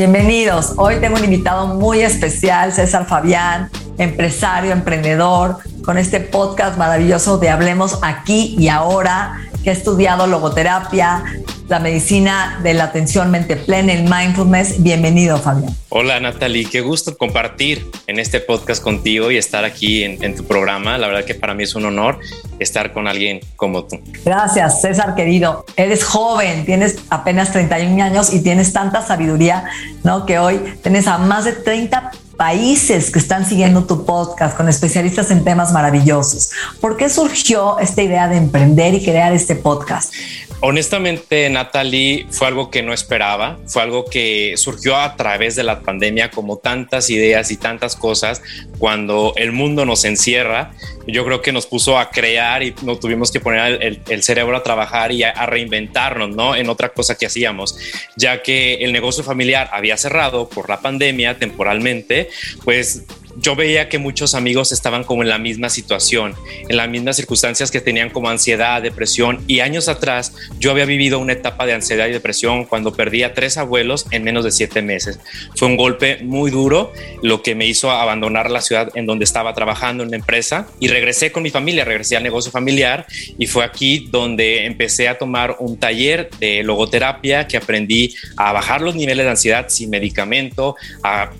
Bienvenidos. 0.00 0.72
Hoy 0.78 0.94
tengo 0.98 1.18
un 1.18 1.24
invitado 1.24 1.66
muy 1.74 2.00
especial, 2.00 2.72
César 2.72 3.06
Fabián, 3.06 3.68
empresario, 3.98 4.72
emprendedor, 4.72 5.58
con 5.84 5.98
este 5.98 6.20
podcast 6.20 6.78
maravilloso 6.78 7.36
de 7.36 7.50
Hablemos 7.50 7.98
aquí 8.00 8.56
y 8.58 8.68
ahora, 8.68 9.42
que 9.62 9.68
ha 9.68 9.72
estudiado 9.74 10.26
logoterapia, 10.26 11.22
la 11.68 11.80
medicina 11.80 12.60
de 12.62 12.72
la 12.72 12.84
atención 12.84 13.30
mente 13.30 13.56
plena, 13.56 13.92
el 13.92 14.04
mindfulness. 14.04 14.82
Bienvenido, 14.82 15.36
Fabián. 15.36 15.76
Hola, 15.90 16.18
Natalie. 16.18 16.64
Qué 16.64 16.80
gusto 16.80 17.18
compartir 17.18 17.86
en 18.06 18.18
este 18.18 18.40
podcast 18.40 18.82
contigo 18.82 19.30
y 19.30 19.36
estar 19.36 19.66
aquí 19.66 20.02
en, 20.02 20.24
en, 20.24 20.34
tu 20.34 20.44
programa. 20.44 20.96
La 20.96 21.08
verdad 21.08 21.26
que 21.26 21.34
para 21.34 21.52
mí 21.52 21.64
es 21.64 21.74
un 21.74 21.84
honor 21.84 22.20
estar 22.60 22.92
con 22.92 23.08
alguien 23.08 23.40
como 23.56 23.84
tú. 23.84 23.98
Gracias, 24.24 24.82
César, 24.82 25.14
querido. 25.14 25.64
Eres 25.76 26.04
joven, 26.04 26.64
tienes 26.64 26.98
apenas 27.08 27.50
31 27.52 28.04
años 28.04 28.32
y 28.32 28.40
tienes 28.40 28.72
tanta 28.72 29.04
sabiduría, 29.04 29.64
¿no? 30.04 30.26
Que 30.26 30.38
hoy 30.38 30.60
tienes 30.82 31.08
a 31.08 31.18
más 31.18 31.46
de 31.46 31.52
30 31.52 32.12
países 32.36 33.10
que 33.10 33.18
están 33.18 33.44
siguiendo 33.44 33.84
tu 33.84 34.06
podcast 34.06 34.56
con 34.56 34.68
especialistas 34.68 35.30
en 35.30 35.44
temas 35.44 35.72
maravillosos. 35.72 36.52
¿Por 36.80 36.96
qué 36.96 37.10
surgió 37.10 37.78
esta 37.78 38.02
idea 38.02 38.28
de 38.28 38.36
emprender 38.36 38.94
y 38.94 39.04
crear 39.04 39.32
este 39.32 39.56
podcast? 39.56 40.14
Honestamente, 40.62 41.48
Natalie, 41.48 42.26
fue 42.30 42.46
algo 42.46 42.70
que 42.70 42.82
no 42.82 42.92
esperaba, 42.92 43.58
fue 43.66 43.80
algo 43.80 44.04
que 44.04 44.54
surgió 44.58 44.96
a 44.96 45.16
través 45.16 45.56
de 45.56 45.62
la 45.62 45.80
pandemia, 45.80 46.30
como 46.30 46.58
tantas 46.58 47.08
ideas 47.08 47.50
y 47.50 47.56
tantas 47.56 47.96
cosas, 47.96 48.42
cuando 48.78 49.32
el 49.36 49.52
mundo 49.52 49.86
nos 49.86 50.04
encierra, 50.04 50.72
yo 51.06 51.24
creo 51.24 51.40
que 51.40 51.52
nos 51.52 51.66
puso 51.66 51.98
a 51.98 52.10
crear 52.10 52.62
y 52.62 52.74
no 52.82 52.98
tuvimos 52.98 53.30
que 53.30 53.40
poner 53.40 53.82
el, 53.82 54.02
el 54.06 54.22
cerebro 54.22 54.54
a 54.54 54.62
trabajar 54.62 55.12
y 55.12 55.22
a, 55.22 55.30
a, 55.30 55.46
reinventarnos, 55.46 56.28
¿no? 56.36 56.54
En 56.54 56.68
otra 56.68 56.90
cosa 56.90 57.16
que 57.16 57.24
hacíamos, 57.24 57.78
ya 58.16 58.42
que 58.42 58.74
el 58.84 58.92
negocio 58.92 59.24
familiar 59.24 59.70
había 59.72 59.96
cerrado 59.96 60.50
por 60.50 60.68
la 60.68 60.80
pandemia 60.80 61.38
temporalmente, 61.38 62.28
pues 62.64 63.04
yo 63.40 63.56
veía 63.56 63.88
que 63.88 63.98
muchos 63.98 64.34
amigos 64.34 64.70
estaban 64.70 65.04
como 65.04 65.22
en 65.22 65.28
la 65.28 65.38
misma 65.38 65.70
situación, 65.70 66.34
en 66.68 66.76
las 66.76 66.88
mismas 66.88 67.16
circunstancias 67.16 67.70
que 67.70 67.80
tenían 67.80 68.10
como 68.10 68.28
ansiedad, 68.28 68.82
depresión 68.82 69.42
y 69.46 69.60
años 69.60 69.88
atrás 69.88 70.34
yo 70.58 70.70
había 70.70 70.84
vivido 70.84 71.18
una 71.18 71.32
etapa 71.32 71.64
de 71.64 71.72
ansiedad 71.72 72.06
y 72.06 72.12
depresión 72.12 72.66
cuando 72.66 72.92
perdí 72.92 73.22
a 73.22 73.32
tres 73.32 73.56
abuelos 73.56 74.06
en 74.10 74.24
menos 74.24 74.44
de 74.44 74.52
siete 74.52 74.82
meses. 74.82 75.18
Fue 75.56 75.68
un 75.68 75.76
golpe 75.76 76.18
muy 76.22 76.50
duro, 76.50 76.92
lo 77.22 77.42
que 77.42 77.54
me 77.54 77.66
hizo 77.66 77.90
abandonar 77.90 78.50
la 78.50 78.60
ciudad 78.60 78.90
en 78.94 79.06
donde 79.06 79.24
estaba 79.24 79.54
trabajando 79.54 80.02
en 80.02 80.08
una 80.08 80.18
empresa 80.18 80.68
y 80.78 80.88
regresé 80.88 81.32
con 81.32 81.42
mi 81.42 81.50
familia, 81.50 81.84
regresé 81.84 82.16
al 82.16 82.22
negocio 82.22 82.52
familiar 82.52 83.06
y 83.38 83.46
fue 83.46 83.64
aquí 83.64 84.08
donde 84.10 84.66
empecé 84.66 85.08
a 85.08 85.16
tomar 85.16 85.56
un 85.60 85.78
taller 85.78 86.28
de 86.38 86.62
logoterapia 86.62 87.46
que 87.46 87.56
aprendí 87.56 88.14
a 88.36 88.52
bajar 88.52 88.82
los 88.82 88.94
niveles 88.94 89.24
de 89.24 89.30
ansiedad 89.30 89.66
sin 89.68 89.88
medicamento, 89.88 90.76
a 91.02 91.30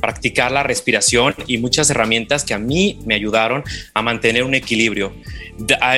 practicar 0.00 0.52
la 0.52 0.62
respiración 0.62 1.34
y 1.46 1.58
muchas 1.58 1.90
herramientas 1.90 2.44
que 2.44 2.54
a 2.54 2.58
mí 2.58 2.98
me 3.04 3.14
ayudaron 3.14 3.64
a 3.94 4.02
mantener 4.02 4.44
un 4.44 4.54
equilibrio. 4.54 5.12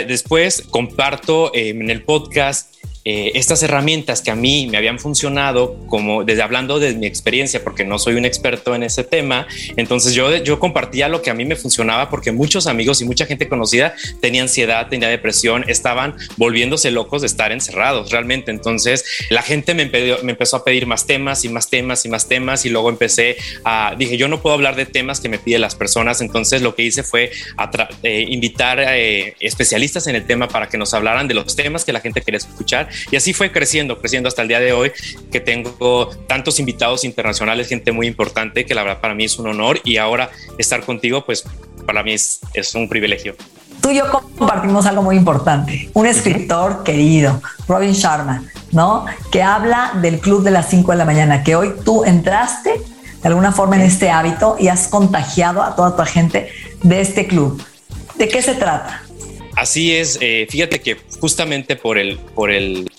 Después 0.07 0.63
comparto 0.71 1.55
eh, 1.55 1.71
en 1.71 1.91
el 1.91 2.03
podcast 2.03 2.75
eh, 3.05 3.33
estas 3.35 3.63
herramientas 3.63 4.21
que 4.21 4.31
a 4.31 4.35
mí 4.35 4.69
me 4.71 4.77
habían 4.77 4.99
funcionado, 4.99 5.77
como 5.87 6.23
desde 6.25 6.43
hablando 6.43 6.79
de 6.79 6.95
mi 6.95 7.07
experiencia, 7.07 7.65
porque 7.65 7.85
no 7.85 7.99
soy 7.99 8.15
un 8.15 8.27
experto 8.27 8.75
en 8.75 8.83
ese 8.83 9.05
tema, 9.05 9.47
entonces 9.77 10.13
yo, 10.13 10.37
yo 10.37 10.59
compartía 10.59 11.09
lo 11.09 11.23
que 11.23 11.31
a 11.31 11.35
mí 11.35 11.45
me 11.47 11.57
funcionaba 11.57 12.11
porque 12.11 12.31
muchos 12.31 12.67
amigos 12.67 13.01
y 13.01 13.07
mucha 13.07 13.25
gente 13.25 13.49
conocida 13.49 13.95
tenía 14.21 14.43
ansiedad, 14.43 14.89
tenía 14.89 15.09
depresión, 15.09 15.65
estaban 15.67 16.15
volviéndose 16.37 16.91
locos 16.91 17.23
de 17.23 17.29
estar 17.29 17.53
encerrados 17.53 18.11
realmente. 18.11 18.51
Entonces 18.51 19.05
la 19.31 19.43
gente 19.43 19.75
me, 19.75 19.87
me 19.87 20.33
empezó 20.33 20.57
a 20.57 20.65
pedir 20.65 20.87
más 20.87 21.07
temas 21.07 21.45
y 21.45 21.49
más 21.49 21.71
temas 21.71 22.05
y 22.05 22.09
más 22.09 22.29
temas 22.29 22.67
y 22.67 22.69
luego 22.69 22.91
empecé 22.91 23.37
a, 23.65 23.95
dije, 23.97 24.17
yo 24.19 24.29
no 24.29 24.43
puedo 24.43 24.55
hablar 24.55 24.77
de 24.77 24.87
temas 24.87 25.21
que 25.21 25.29
me 25.29 25.39
piden 25.39 25.63
las 25.63 25.75
personas, 25.75 26.21
entonces 26.21 26.61
lo 26.61 26.75
que 26.75 26.83
hice 26.83 27.03
fue 27.03 27.31
eh, 28.03 28.27
invitar 28.29 28.79
eh, 28.81 29.35
especialistas 29.41 30.07
en 30.07 30.17
el 30.17 30.27
tema 30.27 30.49
para 30.49 30.69
que 30.69 30.77
nos 30.77 30.93
hablaran 30.93 31.29
de 31.29 31.35
los 31.35 31.57
temas 31.57 31.85
que 31.85 31.93
la 31.93 32.01
gente 32.01 32.21
quería 32.21 32.39
escuchar 32.39 32.91
y 33.11 33.17
así 33.17 33.33
fue 33.33 33.53
creciendo, 33.53 33.99
creciendo 33.99 34.29
hasta 34.29 34.43
el 34.43 34.49
día 34.49 34.61
de 34.61 34.73
hoy, 34.73 34.93
que 35.31 35.41
tengo 35.41 36.11
tantos 36.27 36.59
invitados 36.61 37.05
internacionales, 37.05 37.69
gente 37.69 37.93
muy 37.93 38.07
importante, 38.07 38.65
que 38.67 38.75
la 38.75 38.83
verdad 38.83 39.01
para 39.01 39.15
mí 39.15 39.25
es 39.25 39.39
un 39.39 39.49
honor 39.49 39.81
y 39.85 39.97
ahora 39.97 40.31
estar 40.59 40.85
contigo, 40.85 41.25
pues 41.25 41.45
para 41.87 42.03
mí 42.03 42.13
es, 42.13 42.41
es 42.55 42.75
un 42.75 42.89
privilegio. 42.89 43.37
Tú 43.81 43.91
y 43.91 43.97
yo 43.97 44.11
compartimos 44.11 44.85
algo 44.87 45.03
muy 45.03 45.17
importante, 45.17 45.91
un 45.95 46.07
escritor 46.07 46.83
querido, 46.85 47.41
Robin 47.67 47.93
Sharma, 47.93 48.45
¿no? 48.73 49.07
Que 49.33 49.43
habla 49.43 49.93
del 50.03 50.19
club 50.19 50.43
de 50.43 50.51
las 50.51 50.69
5 50.69 50.93
de 50.93 50.99
la 50.99 51.05
mañana, 51.07 51.43
que 51.43 51.57
hoy 51.57 51.73
tú 51.85 52.05
entraste 52.05 52.71
de 53.23 53.29
alguna 53.29 53.53
forma 53.53 53.77
en 53.77 53.83
este 53.83 54.11
hábito 54.11 54.57
y 54.59 54.69
has 54.69 54.89
contagiado 54.89 55.63
a 55.63 55.77
toda 55.77 55.97
tu 55.97 56.03
gente 56.11 56.51
de 56.83 57.01
este 57.01 57.27
club. 57.27 57.63
¿De 58.17 58.29
qué 58.29 58.43
se 58.43 58.55
trata? 58.55 59.03
Así 59.57 59.95
es, 59.95 60.19
eh, 60.21 60.47
fíjate 60.49 60.81
que 60.81 60.97
justamente 61.21 61.77
por 61.77 61.99
el, 61.99 62.19
por 62.19 62.51
el 62.51 62.90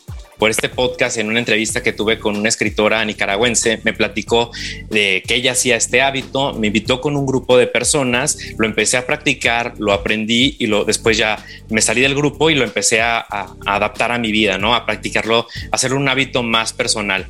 por 0.41 0.50
este 0.50 0.69
podcast 0.69 1.19
en 1.19 1.28
una 1.28 1.38
entrevista 1.38 1.84
que 1.84 1.94
tuve 1.94 2.18
con 2.18 2.35
una 2.35 2.50
escritora 2.50 3.06
nicaragüense, 3.06 3.79
me 3.84 3.94
platicó 3.94 4.50
de 4.90 5.22
que 5.28 5.35
ella 5.35 5.52
hacía 5.52 5.75
este 5.75 6.02
hábito, 6.02 6.53
me 6.53 6.66
invitó 6.66 7.00
con 7.00 7.16
un 7.16 7.28
grupo 7.28 7.59
de 7.59 7.68
personas, 7.68 8.40
lo 8.57 8.66
empecé 8.66 8.97
a 8.97 9.06
practicar, 9.06 9.75
lo 9.78 9.94
aprendí 9.94 10.56
y 10.57 10.66
lo, 10.66 10.84
después 10.84 11.16
ya 11.16 11.46
me 11.69 11.79
salí 11.79 12.02
del 12.02 12.16
grupo 12.16 12.50
y 12.50 12.56
lo 12.56 12.63
empecé 12.63 13.02
a, 13.02 13.24
adaptar 13.68 14.12
a 14.12 14.18
mi 14.18 14.31
vida, 14.31 14.57
¿no? 14.57 14.74
A 14.74 14.88
practicarlo, 14.88 15.46
a 15.72 15.75
hacer 15.75 15.94
un 15.94 16.09
hábito 16.09 16.41
más 16.41 16.73
personal. 16.73 17.28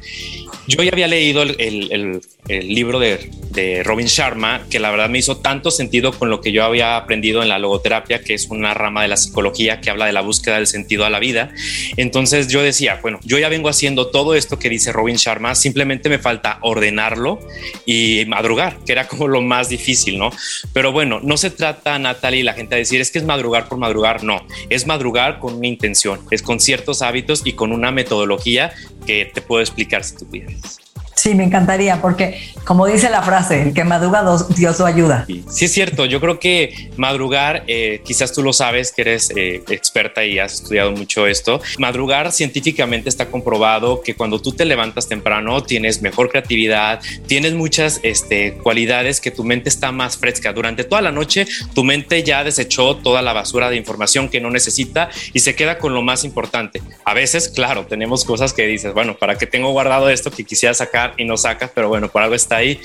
Yo 0.68 0.82
ya 0.82 0.94
había 0.94 1.10
leído 1.10 1.44
el, 1.44 2.22
el 2.58 2.68
libro 2.74 3.00
de, 3.00 3.30
de, 3.52 3.84
Robin 3.84 4.08
Sharma, 4.08 4.66
que 4.70 4.80
la 4.80 4.92
verdad 4.92 5.10
me 5.10 5.20
hizo 5.20 5.38
tanto 5.38 5.72
sentido 5.72 6.12
con 6.12 6.30
lo 6.30 6.42
que 6.42 6.52
yo 6.52 6.64
había 6.64 6.98
aprendido 6.98 7.42
en 7.42 7.50
la 7.50 7.60
logoterapia, 7.60 8.22
que 8.22 8.34
es 8.34 8.48
una 8.50 8.74
rama 8.74 9.02
de 9.02 9.08
la 9.08 9.18
psicología 9.18 9.82
que 9.82 9.90
habla 9.90 10.06
de 10.06 10.14
la 10.14 10.22
búsqueda 10.22 10.56
del 10.56 10.68
sentido 10.68 11.06
a 11.06 11.10
la 11.10 11.20
vida. 11.20 11.54
Entonces 11.98 12.48
yo 12.48 12.62
decía, 12.62 13.00
bueno, 13.02 13.20
yo 13.24 13.40
ya 13.40 13.50
vengo 13.50 13.70
haciendo 13.70 14.08
todo 14.08 14.36
esto 14.36 14.60
que 14.60 14.70
dice 14.70 14.92
Robin 14.92 15.16
Sharma, 15.16 15.56
simplemente 15.56 16.10
me 16.10 16.20
falta 16.20 16.60
ordenarlo 16.62 17.40
y 17.86 18.24
madrugar, 18.28 18.78
que 18.86 18.92
era 18.92 19.08
como 19.08 19.28
lo 19.28 19.42
más 19.42 19.70
difícil, 19.70 20.18
¿no? 20.18 20.32
Pero 20.74 20.92
bueno, 20.92 21.20
no 21.22 21.38
se 21.38 21.50
trata, 21.52 21.98
Natalie, 22.00 22.44
la 22.44 22.54
gente 22.54 22.76
a 22.76 22.78
decir, 22.78 23.02
es 23.02 23.12
que 23.12 23.20
es 23.20 23.26
madrugar 23.26 23.68
por 23.68 23.78
madrugar, 23.78 24.24
no, 24.24 24.46
es 24.70 24.88
madrugar 24.88 25.40
con 25.40 25.56
una 25.56 25.68
intención, 25.68 26.22
es 26.32 26.42
con 26.42 26.60
ciertos 26.60 27.02
hábitos 27.02 27.42
y 27.46 27.54
con 27.54 27.72
una 27.72 27.92
metodología 27.92 28.74
que 29.06 29.26
te 29.26 29.42
puedo 29.42 29.62
explicar 29.62 30.04
si 30.04 30.18
tú 30.18 30.30
quieres. 30.30 30.91
Sí, 31.16 31.36
me 31.36 31.44
encantaría, 31.44 32.02
porque 32.02 32.40
como 32.64 32.88
dice 32.88 33.10
la 33.10 33.22
frase, 33.22 33.62
el 33.62 33.74
que 33.74 33.84
madruga, 33.84 34.24
Dios 34.56 34.80
lo 34.80 34.86
ayuda. 34.86 35.26
Sí, 35.28 35.66
es 35.66 35.72
cierto. 35.72 36.06
Yo 36.06 36.20
creo 36.20 36.40
que 36.40 36.90
madrugar, 36.98 37.64
eh, 37.68 38.02
quizás 38.04 38.34
tú 38.34 38.42
lo 38.44 38.54
sabes, 38.54 38.92
que 38.92 39.02
eres 39.02 39.32
eh, 39.36 39.64
experta 39.70 40.24
y 40.24 40.40
has 40.40 40.54
estudiado 40.54 40.92
mucho 40.92 41.28
esto. 41.28 41.62
Madrugar 41.78 42.32
científicamente 42.32 43.10
está 43.10 43.28
comprobado 43.28 44.02
que 44.02 44.16
cuando 44.16 44.42
tú 44.42 44.54
te 44.54 44.66
levantas 44.66 45.08
temprano 45.08 45.64
tienes 45.64 46.02
mejor 46.02 46.30
creatividad, 46.30 47.02
tienes 47.28 47.54
muchas 47.54 48.00
este, 48.04 48.54
cualidades 48.54 49.20
que 49.20 49.32
tu 49.32 49.44
mente 49.44 49.70
está 49.70 49.92
más 49.92 50.18
fresca. 50.18 50.54
Durante 50.54 50.84
toda 50.84 51.02
la 51.02 51.12
noche, 51.12 51.46
tu 51.74 51.84
mente 51.84 52.24
ya 52.24 52.44
desechó 52.44 52.96
toda 52.98 53.22
la 53.22 53.34
basura 53.34 53.70
de 53.70 53.76
información 53.76 54.30
que 54.30 54.40
no 54.40 54.50
necesita 54.50 55.10
y 55.34 55.40
se 55.40 55.56
queda 55.56 55.78
con 55.78 55.94
lo 55.94 56.02
más 56.02 56.24
importante. 56.24 56.82
A 57.06 57.14
veces, 57.14 57.50
claro, 57.50 57.86
tenemos 57.86 58.24
cosas 58.26 58.54
que 58.54 58.66
dices, 58.68 58.94
bueno, 58.94 59.18
¿para 59.18 59.38
qué 59.38 59.46
tengo 59.46 59.72
guardado 59.72 60.10
esto 60.10 60.32
que 60.32 60.44
quisiera 60.44 60.74
sacar? 60.74 61.01
Y 61.18 61.26
no 61.26 61.38
sacas, 61.38 61.72
pero 61.74 61.90
bueno, 61.90 62.10
por 62.10 62.22
algo 62.22 62.36
está 62.36 62.58
ahí. 62.58 62.80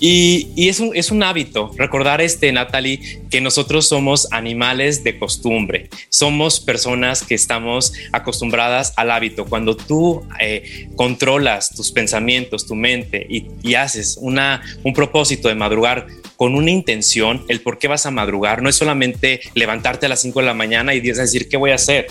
Y, 0.00 0.48
y 0.56 0.68
es, 0.68 0.80
un, 0.80 0.96
es 0.96 1.10
un 1.10 1.22
hábito 1.22 1.70
recordar, 1.76 2.20
este, 2.20 2.52
Natalie, 2.52 3.20
que 3.30 3.40
nosotros 3.40 3.88
somos 3.88 4.32
animales 4.32 5.04
de 5.04 5.18
costumbre, 5.18 5.90
somos 6.08 6.60
personas 6.60 7.22
que 7.22 7.34
estamos 7.34 7.92
acostumbradas 8.12 8.94
al 8.96 9.10
hábito. 9.10 9.44
Cuando 9.44 9.76
tú 9.76 10.22
eh, 10.40 10.88
controlas 10.96 11.74
tus 11.74 11.92
pensamientos, 11.92 12.66
tu 12.66 12.74
mente 12.74 13.26
y, 13.28 13.46
y 13.62 13.74
haces 13.74 14.18
una, 14.20 14.62
un 14.84 14.92
propósito 14.92 15.48
de 15.48 15.54
madrugar 15.54 16.06
con 16.36 16.54
una 16.54 16.70
intención, 16.70 17.44
el 17.48 17.60
por 17.60 17.78
qué 17.78 17.88
vas 17.88 18.06
a 18.06 18.12
madrugar, 18.12 18.62
no 18.62 18.68
es 18.68 18.76
solamente 18.76 19.40
levantarte 19.54 20.06
a 20.06 20.08
las 20.08 20.20
5 20.20 20.38
de 20.38 20.46
la 20.46 20.54
mañana 20.54 20.94
y 20.94 21.00
decir, 21.00 21.48
¿qué 21.48 21.56
voy 21.56 21.72
a 21.72 21.74
hacer? 21.74 22.06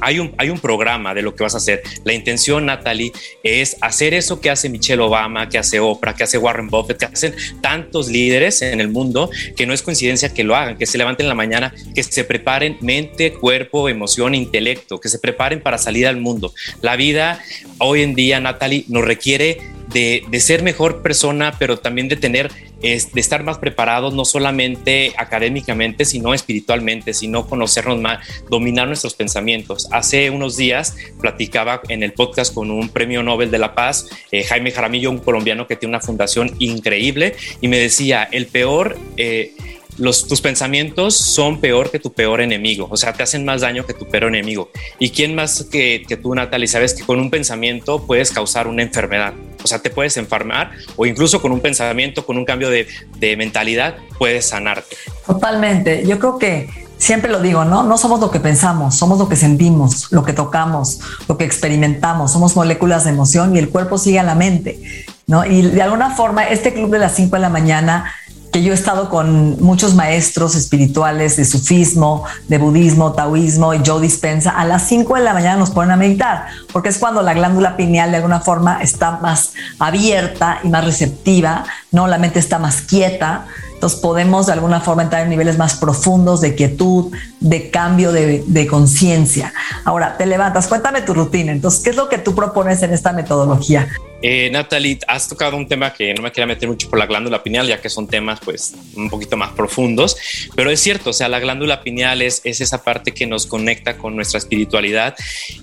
Hay 0.00 0.18
un, 0.18 0.34
hay 0.38 0.50
un 0.50 0.58
programa 0.58 1.14
de 1.14 1.22
lo 1.22 1.34
que 1.34 1.42
vas 1.42 1.54
a 1.54 1.58
hacer. 1.58 1.82
La 2.04 2.12
intención, 2.12 2.66
Natalie, 2.66 3.12
es 3.42 3.76
hacer 3.80 4.14
eso 4.14 4.40
que 4.40 4.50
hace 4.50 4.68
Michelle 4.68 5.02
Obama, 5.02 5.48
que 5.48 5.58
hace 5.58 5.80
Oprah, 5.80 6.14
que 6.14 6.24
hace 6.24 6.38
Warren 6.38 6.68
Buffett, 6.68 6.98
que 6.98 7.04
hacen 7.06 7.34
tantos 7.60 8.08
líderes 8.08 8.62
en 8.62 8.80
el 8.80 8.88
mundo, 8.88 9.30
que 9.56 9.66
no 9.66 9.72
es 9.72 9.82
coincidencia 9.82 10.32
que 10.32 10.44
lo 10.44 10.56
hagan, 10.56 10.76
que 10.76 10.86
se 10.86 10.98
levanten 10.98 11.24
en 11.24 11.28
la 11.28 11.34
mañana, 11.34 11.74
que 11.94 12.02
se 12.02 12.24
preparen 12.24 12.78
mente, 12.80 13.32
cuerpo, 13.32 13.88
emoción, 13.88 14.34
intelecto, 14.34 15.00
que 15.00 15.08
se 15.08 15.18
preparen 15.18 15.60
para 15.60 15.78
salir 15.78 16.06
al 16.06 16.18
mundo. 16.18 16.52
La 16.82 16.96
vida 16.96 17.40
hoy 17.78 18.02
en 18.02 18.14
día, 18.14 18.40
Natalie, 18.40 18.84
nos 18.88 19.04
requiere 19.04 19.58
de, 19.92 20.40
ser 20.40 20.62
mejor 20.62 21.02
persona, 21.02 21.54
pero 21.58 21.78
también 21.78 22.08
de 22.08 22.16
tener 22.16 22.50
es 22.82 23.12
de 23.12 23.20
estar 23.20 23.42
más 23.42 23.58
preparados, 23.58 24.14
no 24.14 24.24
solamente 24.24 25.14
académicamente, 25.16 26.04
sino 26.04 26.34
espiritualmente, 26.34 27.14
sino 27.14 27.46
conocernos 27.46 27.98
más, 27.98 28.18
dominar 28.50 28.86
nuestros 28.86 29.14
pensamientos. 29.14 29.88
Hace 29.92 30.30
unos 30.30 30.56
días 30.56 30.96
platicaba 31.20 31.80
en 31.88 32.02
el 32.02 32.12
podcast 32.12 32.52
con 32.52 32.70
un 32.70 32.88
premio 32.90 33.22
Nobel 33.22 33.50
de 33.50 33.58
la 33.58 33.74
Paz, 33.74 34.08
eh, 34.30 34.44
Jaime 34.44 34.70
Jaramillo, 34.70 35.10
un 35.10 35.18
colombiano 35.18 35.66
que 35.66 35.76
tiene 35.76 35.96
una 35.96 36.00
fundación 36.00 36.54
increíble, 36.58 37.34
y 37.60 37.68
me 37.68 37.78
decía, 37.78 38.28
el 38.30 38.46
peor... 38.46 38.98
Eh, 39.16 39.54
los, 39.98 40.26
tus 40.26 40.40
pensamientos 40.40 41.16
son 41.16 41.60
peor 41.60 41.90
que 41.90 41.98
tu 41.98 42.12
peor 42.12 42.40
enemigo, 42.40 42.88
o 42.90 42.96
sea, 42.96 43.12
te 43.12 43.22
hacen 43.22 43.44
más 43.44 43.60
daño 43.62 43.86
que 43.86 43.94
tu 43.94 44.06
peor 44.06 44.24
enemigo. 44.24 44.70
¿Y 44.98 45.10
quién 45.10 45.34
más 45.34 45.64
que, 45.64 46.04
que 46.06 46.16
tú, 46.16 46.34
Natalie, 46.34 46.68
sabes 46.68 46.94
que 46.94 47.04
con 47.04 47.18
un 47.18 47.30
pensamiento 47.30 48.06
puedes 48.06 48.30
causar 48.30 48.66
una 48.66 48.82
enfermedad? 48.82 49.34
O 49.62 49.66
sea, 49.66 49.80
te 49.80 49.90
puedes 49.90 50.16
enfermar 50.16 50.72
o 50.96 51.06
incluso 51.06 51.40
con 51.40 51.52
un 51.52 51.60
pensamiento, 51.60 52.24
con 52.24 52.36
un 52.36 52.44
cambio 52.44 52.70
de, 52.70 52.86
de 53.18 53.36
mentalidad, 53.36 53.96
puedes 54.18 54.46
sanarte. 54.46 54.96
Totalmente. 55.26 56.06
Yo 56.06 56.18
creo 56.18 56.38
que 56.38 56.68
siempre 56.98 57.30
lo 57.30 57.40
digo, 57.40 57.64
¿no? 57.64 57.82
No 57.82 57.98
somos 57.98 58.20
lo 58.20 58.30
que 58.30 58.40
pensamos, 58.40 58.96
somos 58.96 59.18
lo 59.18 59.28
que 59.28 59.36
sentimos, 59.36 60.10
lo 60.12 60.24
que 60.24 60.32
tocamos, 60.32 61.00
lo 61.28 61.36
que 61.36 61.44
experimentamos, 61.44 62.32
somos 62.32 62.56
moléculas 62.56 63.04
de 63.04 63.10
emoción 63.10 63.54
y 63.54 63.58
el 63.58 63.68
cuerpo 63.68 63.98
sigue 63.98 64.18
a 64.18 64.22
la 64.22 64.34
mente, 64.34 64.80
¿no? 65.26 65.44
Y 65.44 65.62
de 65.62 65.82
alguna 65.82 66.14
forma, 66.14 66.44
este 66.44 66.72
club 66.72 66.90
de 66.90 66.98
las 66.98 67.14
5 67.14 67.36
de 67.36 67.42
la 67.42 67.48
mañana 67.48 68.12
yo 68.62 68.72
he 68.72 68.74
estado 68.74 69.08
con 69.08 69.62
muchos 69.62 69.94
maestros 69.94 70.54
espirituales 70.54 71.36
de 71.36 71.44
sufismo, 71.44 72.24
de 72.48 72.58
budismo, 72.58 73.12
taoísmo 73.12 73.74
y 73.74 73.80
Joe 73.84 74.00
Dispensa, 74.00 74.50
a 74.50 74.64
las 74.64 74.86
5 74.88 75.14
de 75.16 75.22
la 75.22 75.34
mañana 75.34 75.56
nos 75.56 75.70
ponen 75.70 75.92
a 75.92 75.96
meditar, 75.96 76.46
porque 76.72 76.88
es 76.88 76.98
cuando 76.98 77.22
la 77.22 77.34
glándula 77.34 77.76
pineal 77.76 78.10
de 78.10 78.18
alguna 78.18 78.40
forma 78.40 78.80
está 78.82 79.18
más 79.22 79.52
abierta 79.78 80.60
y 80.62 80.68
más 80.68 80.84
receptiva, 80.84 81.64
¿no? 81.92 82.06
La 82.06 82.18
mente 82.18 82.38
está 82.38 82.58
más 82.58 82.82
quieta, 82.82 83.46
entonces 83.74 84.00
podemos 84.00 84.46
de 84.46 84.54
alguna 84.54 84.80
forma 84.80 85.02
entrar 85.02 85.22
en 85.22 85.28
niveles 85.28 85.58
más 85.58 85.74
profundos 85.74 86.40
de 86.40 86.54
quietud, 86.54 87.12
de 87.40 87.70
cambio 87.70 88.10
de, 88.10 88.42
de 88.46 88.66
conciencia. 88.66 89.52
Ahora, 89.84 90.16
te 90.16 90.24
levantas, 90.24 90.66
cuéntame 90.66 91.02
tu 91.02 91.12
rutina. 91.12 91.52
Entonces, 91.52 91.82
¿qué 91.82 91.90
es 91.90 91.96
lo 91.96 92.08
que 92.08 92.16
tú 92.16 92.34
propones 92.34 92.82
en 92.82 92.94
esta 92.94 93.12
metodología? 93.12 93.86
Eh, 94.22 94.48
Natalie, 94.50 94.98
has 95.06 95.28
tocado 95.28 95.56
un 95.56 95.68
tema 95.68 95.92
que 95.92 96.14
no 96.14 96.22
me 96.22 96.32
quería 96.32 96.46
meter 96.46 96.68
mucho 96.68 96.88
por 96.88 96.98
la 96.98 97.06
glándula 97.06 97.42
pineal, 97.42 97.66
ya 97.66 97.80
que 97.80 97.90
son 97.90 98.06
temas 98.06 98.40
pues 98.44 98.74
un 98.94 99.10
poquito 99.10 99.36
más 99.36 99.52
profundos, 99.52 100.16
pero 100.54 100.70
es 100.70 100.80
cierto, 100.80 101.10
o 101.10 101.12
sea, 101.12 101.28
la 101.28 101.38
glándula 101.38 101.82
pineal 101.82 102.22
es, 102.22 102.40
es 102.44 102.60
esa 102.60 102.82
parte 102.82 103.12
que 103.12 103.26
nos 103.26 103.46
conecta 103.46 103.98
con 103.98 104.16
nuestra 104.16 104.38
espiritualidad. 104.38 105.14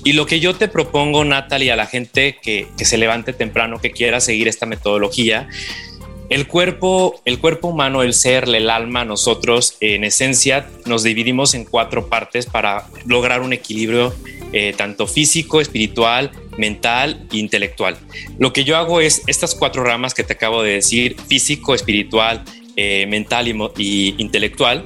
Y 0.04 0.14
lo 0.14 0.26
que 0.26 0.40
yo 0.40 0.56
te 0.56 0.68
propongo, 0.68 1.26
Natalie, 1.26 1.72
a 1.72 1.76
la 1.76 1.88
gente 1.88 2.38
que, 2.42 2.68
que 2.78 2.86
se 2.86 2.98
levante 2.98 3.34
temprano, 3.34 3.80
que 3.80 3.92
quiera 3.92 4.20
seguir 4.20 4.48
esta 4.48 4.66
metodología, 4.66 5.50
el 6.30 6.48
cuerpo, 6.48 7.22
el 7.26 7.40
cuerpo 7.40 7.68
humano, 7.68 8.02
el 8.02 8.14
ser, 8.14 8.48
el 8.48 8.70
alma, 8.70 9.06
nosotros 9.06 9.78
en 9.82 10.04
esencia 10.04 10.68
nos 10.86 11.04
dividimos 11.04 11.54
en 11.54 11.66
cuatro 11.66 12.08
partes 12.08 12.46
para 12.46 12.88
lograr 13.06 13.42
un 13.42 13.54
equilibrio 13.54 14.16
eh, 14.52 14.74
tanto 14.76 15.06
físico, 15.06 15.62
espiritual, 15.62 16.32
mental 16.58 17.26
e 17.32 17.38
intelectual. 17.38 17.98
Lo 18.38 18.54
que 18.54 18.64
yo 18.64 18.78
hago 18.78 19.02
es 19.02 19.24
estas 19.28 19.56
cuatro 19.56 19.84
ramas 19.84 20.14
que 20.14 20.24
te 20.24 20.34
acabo 20.34 20.64
de 20.64 20.74
decir, 20.74 21.16
físico, 21.28 21.76
espiritual, 21.76 22.44
eh, 22.76 23.06
mental 23.08 23.48
y, 23.48 23.56
y 23.78 24.16
intelectual, 24.18 24.86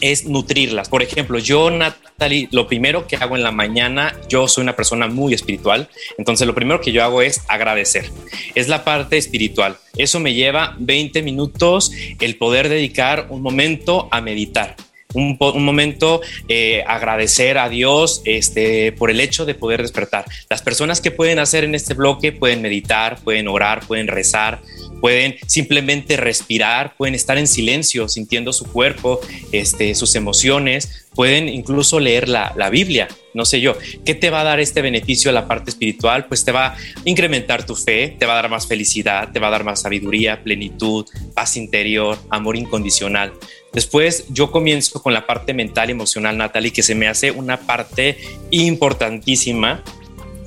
es 0.00 0.26
nutrirlas. 0.26 0.88
Por 0.88 1.02
ejemplo, 1.02 1.38
yo, 1.38 1.70
Natalie, 1.70 2.48
lo 2.52 2.66
primero 2.66 3.06
que 3.06 3.16
hago 3.16 3.36
en 3.36 3.42
la 3.42 3.52
mañana, 3.52 4.14
yo 4.28 4.48
soy 4.48 4.62
una 4.62 4.76
persona 4.76 5.08
muy 5.08 5.34
espiritual, 5.34 5.88
entonces 6.16 6.46
lo 6.46 6.54
primero 6.54 6.80
que 6.80 6.92
yo 6.92 7.02
hago 7.02 7.22
es 7.22 7.42
agradecer. 7.48 8.10
Es 8.54 8.68
la 8.68 8.84
parte 8.84 9.16
espiritual. 9.16 9.76
Eso 9.96 10.20
me 10.20 10.34
lleva 10.34 10.74
20 10.78 11.22
minutos 11.22 11.92
el 12.20 12.36
poder 12.36 12.68
dedicar 12.68 13.26
un 13.30 13.42
momento 13.42 14.08
a 14.10 14.20
meditar. 14.20 14.76
Un, 15.14 15.38
momento 15.64 16.20
eh, 16.48 16.84
agradecer 16.86 17.56
a 17.56 17.70
Dios 17.70 18.20
este, 18.26 18.92
por 18.92 19.10
el 19.10 19.20
hecho 19.20 19.46
de 19.46 19.54
poder 19.54 19.80
despertar. 19.80 20.26
Las 20.50 20.60
personas 20.60 21.00
que 21.00 21.10
pueden 21.10 21.38
hacer 21.38 21.64
en 21.64 21.74
este 21.74 21.94
bloque 21.94 22.30
pueden 22.30 22.60
meditar, 22.60 23.18
pueden 23.24 23.48
orar, 23.48 23.86
pueden 23.86 24.06
rezar, 24.06 24.60
pueden 25.00 25.36
simplemente 25.46 26.18
respirar, 26.18 26.94
pueden 26.96 27.14
estar 27.14 27.38
en 27.38 27.46
silencio 27.46 28.06
sintiendo 28.06 28.52
su 28.52 28.66
cuerpo, 28.66 29.18
este, 29.50 29.94
sus 29.94 30.14
emociones, 30.14 31.06
pueden 31.14 31.48
incluso 31.48 32.00
leer 32.00 32.28
la, 32.28 32.52
la, 32.56 32.68
Biblia, 32.68 33.08
no 33.34 33.44
sé 33.44 33.60
yo. 33.60 33.76
¿Qué 34.04 34.14
te 34.14 34.30
va 34.30 34.42
a 34.42 34.44
dar 34.44 34.60
este 34.60 34.82
beneficio 34.82 35.30
a 35.30 35.34
la 35.34 35.48
parte 35.48 35.70
espiritual? 35.70 36.26
Pues 36.26 36.44
te 36.44 36.52
va 36.52 36.66
a 36.66 36.76
incrementar 37.04 37.64
tu 37.64 37.74
fe, 37.74 38.14
te 38.18 38.26
va 38.26 38.34
a 38.34 38.42
dar 38.42 38.50
más 38.50 38.66
felicidad, 38.66 39.32
te 39.32 39.40
va 39.40 39.48
a 39.48 39.50
dar 39.50 39.64
más 39.64 39.80
sabiduría, 39.80 40.42
plenitud, 40.42 41.06
paz 41.34 41.56
interior, 41.56 42.18
amor 42.30 42.56
incondicional. 42.56 43.32
Después 43.72 44.24
yo 44.28 44.50
comienzo 44.50 45.02
con 45.02 45.12
la 45.12 45.26
parte 45.26 45.54
mental 45.54 45.88
y 45.88 45.92
emocional, 45.92 46.36
Natalie, 46.36 46.72
que 46.72 46.82
se 46.82 46.94
me 46.94 47.08
hace 47.08 47.30
una 47.30 47.60
parte 47.60 48.18
importantísima 48.50 49.82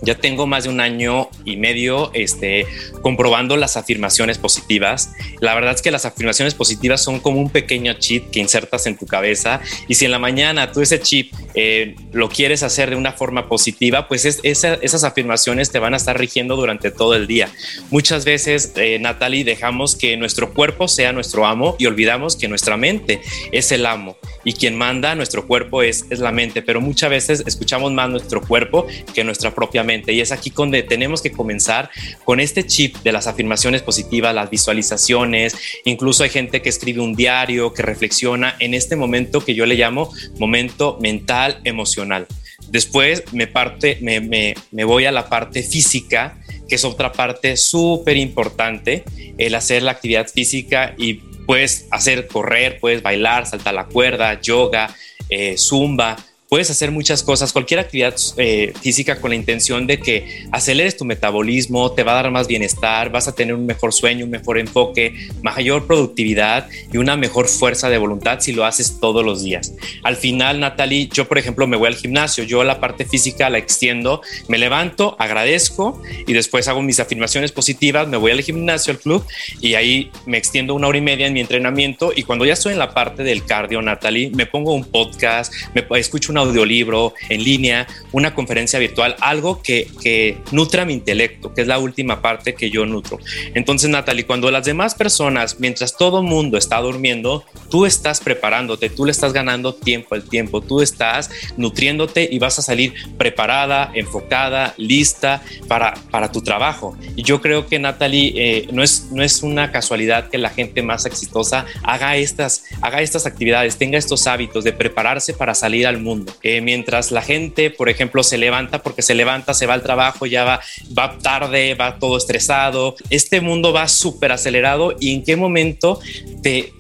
ya 0.01 0.15
tengo 0.15 0.48
más 0.48 0.63
de 0.63 0.69
un 0.69 0.80
año 0.80 1.30
y 1.45 1.57
medio 1.57 2.12
este, 2.13 2.65
comprobando 3.01 3.57
las 3.57 3.77
afirmaciones 3.77 4.37
positivas. 4.37 5.14
La 5.40 5.54
verdad 5.54 5.76
es 5.76 5.81
que 5.81 5.92
las 5.92 6.06
afirmaciones 6.06 6.56
positivas 6.56 7.04
son 7.04 7.19
como 7.19 7.40
un 7.40 7.49
pequeño 7.49 7.94
chip 7.94 8.30
que 8.31 8.40
insertas 8.40 8.87
en 8.87 8.97
tu 8.97 9.06
cabeza 9.06 9.61
y 9.87 9.95
si 9.95 10.06
en 10.06 10.11
la 10.11 10.19
mañana 10.19 10.71
tú 10.71 10.81
ese 10.81 10.99
chip 10.99 11.33
eh, 11.54 11.95
lo 12.11 12.30
quieres 12.30 12.64
hacer 12.64 12.90
de 12.90 12.95
una 12.95 13.14
forma 13.14 13.47
positiva, 13.47 14.07
pues 14.07 14.26
esas 14.26 15.04
afirmaciones 15.04 15.71
te 15.71 15.80
van 15.80 15.94
a 15.94 15.97
estar 15.97 16.18
rigiendo 16.18 16.56
durante 16.56 16.92
todo 16.92 17.16
el 17.16 17.28
día. 17.28 17.49
Muchas 17.90 18.26
veces, 18.26 18.73
eh, 18.76 18.97
Natalie, 18.99 19.44
dejamos 19.44 19.95
que 19.95 20.18
nuestro 20.18 20.54
cuerpo 20.54 20.87
sea 20.87 21.14
nuestro 21.14 21.45
amo 21.45 21.76
y 21.78 21.85
olvidamos 21.85 22.35
que 22.35 22.47
nuestra 22.47 22.78
mente 22.78 23.21
es 23.52 23.71
el 23.71 23.85
amo 23.85 24.18
y 24.44 24.54
quien 24.54 24.76
manda 24.76 25.16
nuestro 25.16 25.48
cuerpo 25.48 25.81
es, 25.81 26.06
es 26.10 26.19
la 26.19 26.31
mente, 26.31 26.62
pero 26.62 26.81
muchas 26.81 27.10
veces 27.10 27.44
escuchamos 27.45 27.92
más 27.92 28.10
nuestro 28.10 28.42
cuerpo 28.42 28.88
que 29.14 29.24
nuestra 29.24 29.54
propia 29.54 29.83
mente 29.83 30.14
y 30.14 30.21
es 30.21 30.31
aquí 30.31 30.52
donde 30.62 30.83
tenemos 30.83 31.21
que 31.21 31.31
comenzar 31.31 31.90
con 32.24 32.40
este 32.40 32.66
chip 32.66 32.98
de 32.98 33.12
las 33.12 33.28
afirmaciones 33.28 33.81
positivas, 33.81 34.36
las 34.36 34.50
visualizaciones. 34.50 35.56
Incluso 35.86 36.24
hay 36.24 36.30
gente 36.30 36.62
que 36.62 36.69
escribe 36.69 37.02
un 37.02 37.16
diario, 37.16 37.74
que 37.74 37.81
reflexiona 37.81 38.56
en 38.60 38.74
este 38.74 38.95
momento 38.95 39.44
que 39.44 39.56
yo 39.56 39.66
le 39.66 39.76
llamo 39.76 40.14
momento 40.38 41.00
mental 41.02 41.60
emocional. 41.64 42.28
Después 42.69 43.24
me, 43.33 43.48
parte, 43.48 43.98
me, 44.02 44.21
me, 44.21 44.54
me 44.71 44.83
voy 44.83 45.06
a 45.06 45.12
la 45.12 45.28
parte 45.28 45.64
física, 45.64 46.38
que 46.69 46.76
es 46.76 46.86
otra 46.86 47.12
parte 47.12 47.57
súper 47.57 48.18
importante, 48.18 49.04
el 49.38 49.56
hacer 49.56 49.81
la 49.81 49.92
actividad 49.92 50.28
física 50.28 50.94
y 50.98 51.21
puedes 51.45 51.88
hacer 51.92 52.28
correr, 52.28 52.80
puedes 52.80 53.02
bailar, 53.04 53.45
saltar 53.45 53.74
la 53.74 53.86
cuerda, 53.86 54.40
yoga, 54.42 54.95
eh, 55.30 55.56
zumba, 55.57 56.18
puedes 56.52 56.70
hacer 56.70 56.92
muchas 56.92 57.24
cosas, 57.24 57.54
cualquier 57.54 57.80
actividad 57.80 58.14
eh, 58.36 58.74
física 58.81 59.22
con 59.22 59.30
la 59.30 59.38
intención 59.38 59.88
de 59.88 60.02
que 60.02 60.44
aceleres 60.52 60.98
tu 60.98 61.06
metabolismo, 61.06 61.94
te 61.94 62.04
va 62.04 62.12
a 62.12 62.16
dar 62.24 62.30
más 62.30 62.48
bienestar, 62.48 63.10
vas 63.10 63.30
a 63.30 63.34
tener 63.34 63.56
un 63.56 63.66
mejor 63.66 63.94
sueño, 63.94 64.26
un 64.26 64.31
mejor 64.31 64.58
enfoque, 64.58 65.30
mayor 65.42 65.88
productividad 65.88 66.68
y 66.92 66.98
una 66.98 67.16
mejor 67.16 67.48
fuerza 67.48 67.90
de 67.90 67.98
voluntad 67.98 68.42
si 68.42 68.52
lo 68.52 68.66
haces 68.66 69.00
todos 69.00 69.24
los 69.24 69.44
días. 69.44 69.74
Al 70.04 70.18
final, 70.18 70.60
Natalie, 70.60 71.08
yo 71.14 71.26
por 71.26 71.38
ejemplo 71.38 71.68
me 71.68 71.78
voy 71.78 71.88
al 71.88 71.96
gimnasio, 71.96 72.44
yo 72.44 72.66
la 72.66 72.81
parte 72.81 73.06
física 73.06 73.50
la 73.50 73.58
extiendo, 73.58 74.22
me 74.50 74.58
levanto, 74.58 75.16
agradezco 75.20 76.02
y 76.28 76.34
después 76.34 76.68
hago 76.68 76.81
mis 76.81 77.00
afirmaciones 77.00 77.54
positivas, 77.54 78.10
me 78.10 78.18
voy 78.18 78.34
al 78.34 78.42
gimnasio, 78.42 78.92
al 78.92 79.00
club 79.00 79.26
y 79.62 79.76
ahí 79.76 80.12
me 80.26 80.38
extiendo 80.38 80.76
una 80.76 80.88
hora 80.90 80.98
y 80.98 81.02
media 81.02 81.28
en 81.28 81.34
mi 81.34 81.40
entrenamiento. 81.40 82.12
Y 82.14 82.24
cuando 82.24 82.44
ya 82.44 82.52
estoy 82.52 82.74
en 82.74 82.80
la 82.80 82.94
parte 82.94 83.24
del 83.24 83.46
cardio, 83.46 83.81
Natalie, 83.81 84.31
me 84.31 84.48
pongo 84.48 84.74
un 84.74 84.84
podcast, 84.84 85.54
me 85.74 85.86
escucho 85.98 86.34
un 86.34 86.41
audiolibro 86.42 87.14
en 87.30 87.44
línea, 87.44 87.88
una 88.12 88.33
conferencia 88.33 88.80
virtual, 88.80 89.16
algo 89.19 89.62
que, 89.62 89.88
que 90.02 90.38
nutra 90.52 90.86
mi 90.86 90.94
intelecto, 90.94 91.54
que 91.54 91.62
es 91.62 91.68
la 91.68 91.80
última 91.80 92.21
parte 92.21 92.54
que 92.54 92.69
yo 92.69 92.86
nutro. 92.86 93.19
Entonces, 93.54 93.90
Natalie, 93.90 94.26
cuando 94.26 94.52
las 94.52 94.66
demás 94.66 94.95
personas, 94.95 95.60
mientras 95.60 95.98
todo 95.98 96.24
mundo 96.24 96.57
está 96.57 96.80
durmiendo, 96.80 97.44
tú 97.69 97.86
estás 97.86 98.19
preparándote, 98.19 98.90
tú 98.90 99.06
le 99.06 99.12
estás 99.12 99.33
ganando 99.33 99.74
tiempo 99.74 100.16
al 100.16 100.24
tiempo, 100.24 100.62
tú 100.62 100.81
estás 100.81 101.30
nutriéndote 101.57 102.28
y 102.31 102.40
vas 102.40 102.60
a 102.60 102.62
salir 102.62 102.94
preparada, 103.18 103.92
enfocada, 103.94 104.74
lista 104.78 105.42
para, 105.68 105.94
para 106.10 106.31
tu 106.31 106.42
trabajo. 106.42 106.98
Y 107.16 107.24
yo 107.24 107.42
creo 107.42 107.68
que, 107.68 107.80
Natalie, 107.80 108.33
eh, 108.36 108.68
no, 108.71 108.83
es, 108.83 109.10
no 109.12 109.24
es 109.24 109.44
una 109.44 109.71
casualidad 109.71 110.30
que 110.30 110.38
la 110.38 110.50
gente 110.50 110.81
más 110.81 111.06
exitosa 111.06 111.66
haga 111.83 112.16
estas, 112.16 112.66
haga 112.81 113.02
estas 113.02 113.26
actividades, 113.26 113.78
tenga 113.78 113.98
estos 113.98 114.28
hábitos 114.28 114.64
de 114.64 114.74
prepararse 114.74 115.33
para 115.33 115.54
salir 115.54 115.88
al 115.88 116.00
mundo. 116.00 116.31
Eh, 116.44 116.61
mientras 116.61 117.11
la 117.11 117.21
gente, 117.21 117.69
por 117.69 117.90
ejemplo, 117.90 118.23
se 118.23 118.38
levanta 118.38 118.81
porque 118.81 119.02
se 119.02 119.16
levanta, 119.16 119.54
se 119.54 119.66
va 119.66 119.73
al 119.73 119.83
trabajo, 119.83 120.26
ya 120.26 120.44
va, 120.44 120.61
va 120.97 121.18
tarde, 121.18 121.76
va 121.76 122.00
todo 122.00 122.18
estresado. 122.18 122.95
Este 123.09 123.42
mundo 123.42 123.73
va 123.73 123.88
súper 123.88 124.31
acelerado 124.31 124.95
y 125.00 125.14
en 125.14 125.23
qué 125.23 125.35
momento 125.35 126.00
te, 126.42 126.73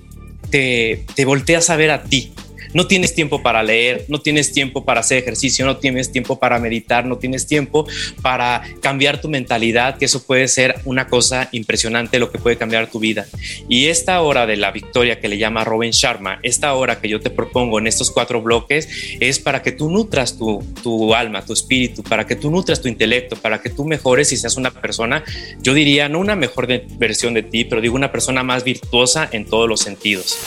te, 0.49 1.05
te 1.15 1.25
volteas 1.25 1.69
a 1.69 1.75
ver 1.75 1.91
a 1.91 2.03
ti 2.03 2.31
no 2.73 2.87
tienes 2.87 3.13
tiempo 3.13 3.41
para 3.41 3.63
leer, 3.63 4.05
no 4.07 4.19
tienes 4.21 4.51
tiempo 4.51 4.85
para 4.85 5.01
hacer 5.01 5.17
ejercicio, 5.17 5.65
no 5.65 5.77
tienes 5.77 6.11
tiempo 6.11 6.39
para 6.39 6.59
meditar, 6.59 7.05
no 7.05 7.17
tienes 7.17 7.47
tiempo 7.47 7.87
para 8.21 8.63
cambiar 8.81 9.21
tu 9.21 9.29
mentalidad, 9.29 9.97
que 9.97 10.05
eso 10.05 10.23
puede 10.23 10.47
ser 10.47 10.75
una 10.85 11.07
cosa 11.07 11.49
impresionante 11.51 12.19
lo 12.19 12.31
que 12.31 12.39
puede 12.39 12.57
cambiar 12.57 12.89
tu 12.89 12.99
vida. 12.99 13.25
Y 13.67 13.87
esta 13.87 14.21
hora 14.21 14.45
de 14.45 14.57
la 14.57 14.71
victoria 14.71 15.19
que 15.19 15.27
le 15.27 15.37
llama 15.37 15.63
Robin 15.63 15.91
Sharma, 15.91 16.39
esta 16.43 16.73
hora 16.73 16.99
que 16.99 17.09
yo 17.09 17.19
te 17.19 17.29
propongo 17.29 17.79
en 17.79 17.87
estos 17.87 18.11
cuatro 18.11 18.41
bloques 18.41 18.87
es 19.19 19.39
para 19.39 19.61
que 19.61 19.71
tú 19.71 19.89
nutras 19.89 20.37
tu, 20.37 21.15
alma, 21.15 21.45
tu 21.45 21.53
espíritu, 21.53 22.03
para 22.03 22.25
que 22.25 22.35
tú 22.35 22.51
nutras 22.51 22.81
tu 22.81 22.87
intelecto, 22.87 23.35
para 23.35 23.61
que 23.61 23.69
tú 23.69 23.85
mejores 23.85 24.31
y 24.31 24.37
seas 24.37 24.57
una 24.57 24.71
persona, 24.71 25.23
yo 25.61 25.73
diría, 25.73 26.09
no 26.09 26.19
una 26.19 26.35
mejor 26.35 26.67
versión 26.97 27.33
de 27.33 27.43
ti, 27.43 27.65
pero 27.65 27.81
digo 27.81 27.95
una 27.95 28.11
persona 28.11 28.43
más 28.43 28.63
virtuosa 28.63 29.27
en 29.31 29.45
todos 29.45 29.67
los 29.67 29.81
sentidos. 29.81 30.37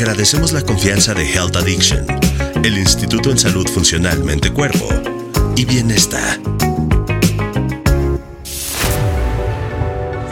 Agradecemos 0.00 0.52
la 0.52 0.62
confianza 0.62 1.12
de 1.12 1.30
Health 1.30 1.56
Addiction, 1.56 2.06
el 2.64 2.78
Instituto 2.78 3.30
en 3.30 3.36
Salud 3.36 3.68
Funcional 3.68 4.24
Mente 4.24 4.50
Cuerpo 4.50 4.88
y 5.56 5.66
Bienestar. 5.66 6.40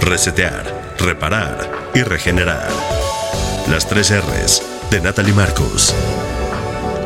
Resetear, 0.01 0.97
reparar 0.99 1.71
y 1.95 2.03
regenerar. 2.03 2.67
Las 3.71 3.87
tres 3.87 4.11
R's 4.11 4.63
de 4.91 5.03
Natalie 5.03 5.35
Marcos. 5.35 5.95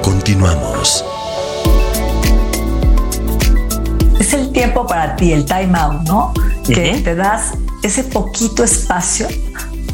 Continuamos. 0.00 1.04
Es 4.21 4.33
el 4.35 4.52
tiempo 4.52 4.87
para 4.87 5.16
ti, 5.16 5.33
el 5.33 5.47
time 5.47 5.76
out, 5.76 6.02
¿no? 6.02 6.33
Que 6.64 7.00
te 7.02 7.16
das 7.16 7.54
ese 7.83 8.04
poquito 8.04 8.62
espacio 8.62 9.26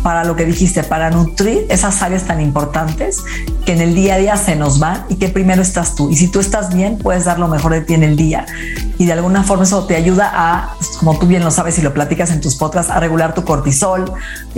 para 0.03 0.25
lo 0.25 0.37
que 0.37 0.45
dijiste, 0.45 0.83
para 0.83 1.11
nutrir 1.11 1.67
esas 1.69 2.03
áreas 2.03 2.25
tan 2.25 2.41
importantes 2.41 3.23
que 3.65 3.73
en 3.73 3.81
el 3.81 3.95
día 3.95 4.15
a 4.15 4.19
día 4.19 4.37
se 4.37 4.57
nos 4.57 4.79
van 4.79 5.05
y 5.09 5.17
que 5.17 5.29
primero 5.29 5.63
estás 5.63 5.95
tú. 5.95 6.11
Y 6.11 6.17
si 6.17 6.29
tú 6.29 6.41
estás 6.41 6.75
bien, 6.75 6.99
puedes 6.99 7.25
dar 7.25 7.39
lo 7.39 7.49
mejor 7.49 7.73
de 7.73 7.81
ti 7.81 7.95
en 7.95 8.03
el 8.03 8.17
día. 8.17 8.47
Y 8.99 9.07
de 9.07 9.13
alguna 9.13 9.45
forma 9.45 9.65
eso 9.65 9.87
te 9.87 9.95
ayuda 9.95 10.31
a, 10.35 10.75
como 10.99 11.19
tú 11.19 11.27
bien 11.27 11.45
lo 11.45 11.51
sabes 11.51 11.79
y 11.79 11.83
lo 11.83 11.95
platicas 11.95 12.31
en 12.31 12.41
tus 12.41 12.57
podcasts, 12.57 12.91
a 12.91 12.99
regular 12.99 13.33
tu 13.35 13.45
cortisol, 13.45 14.13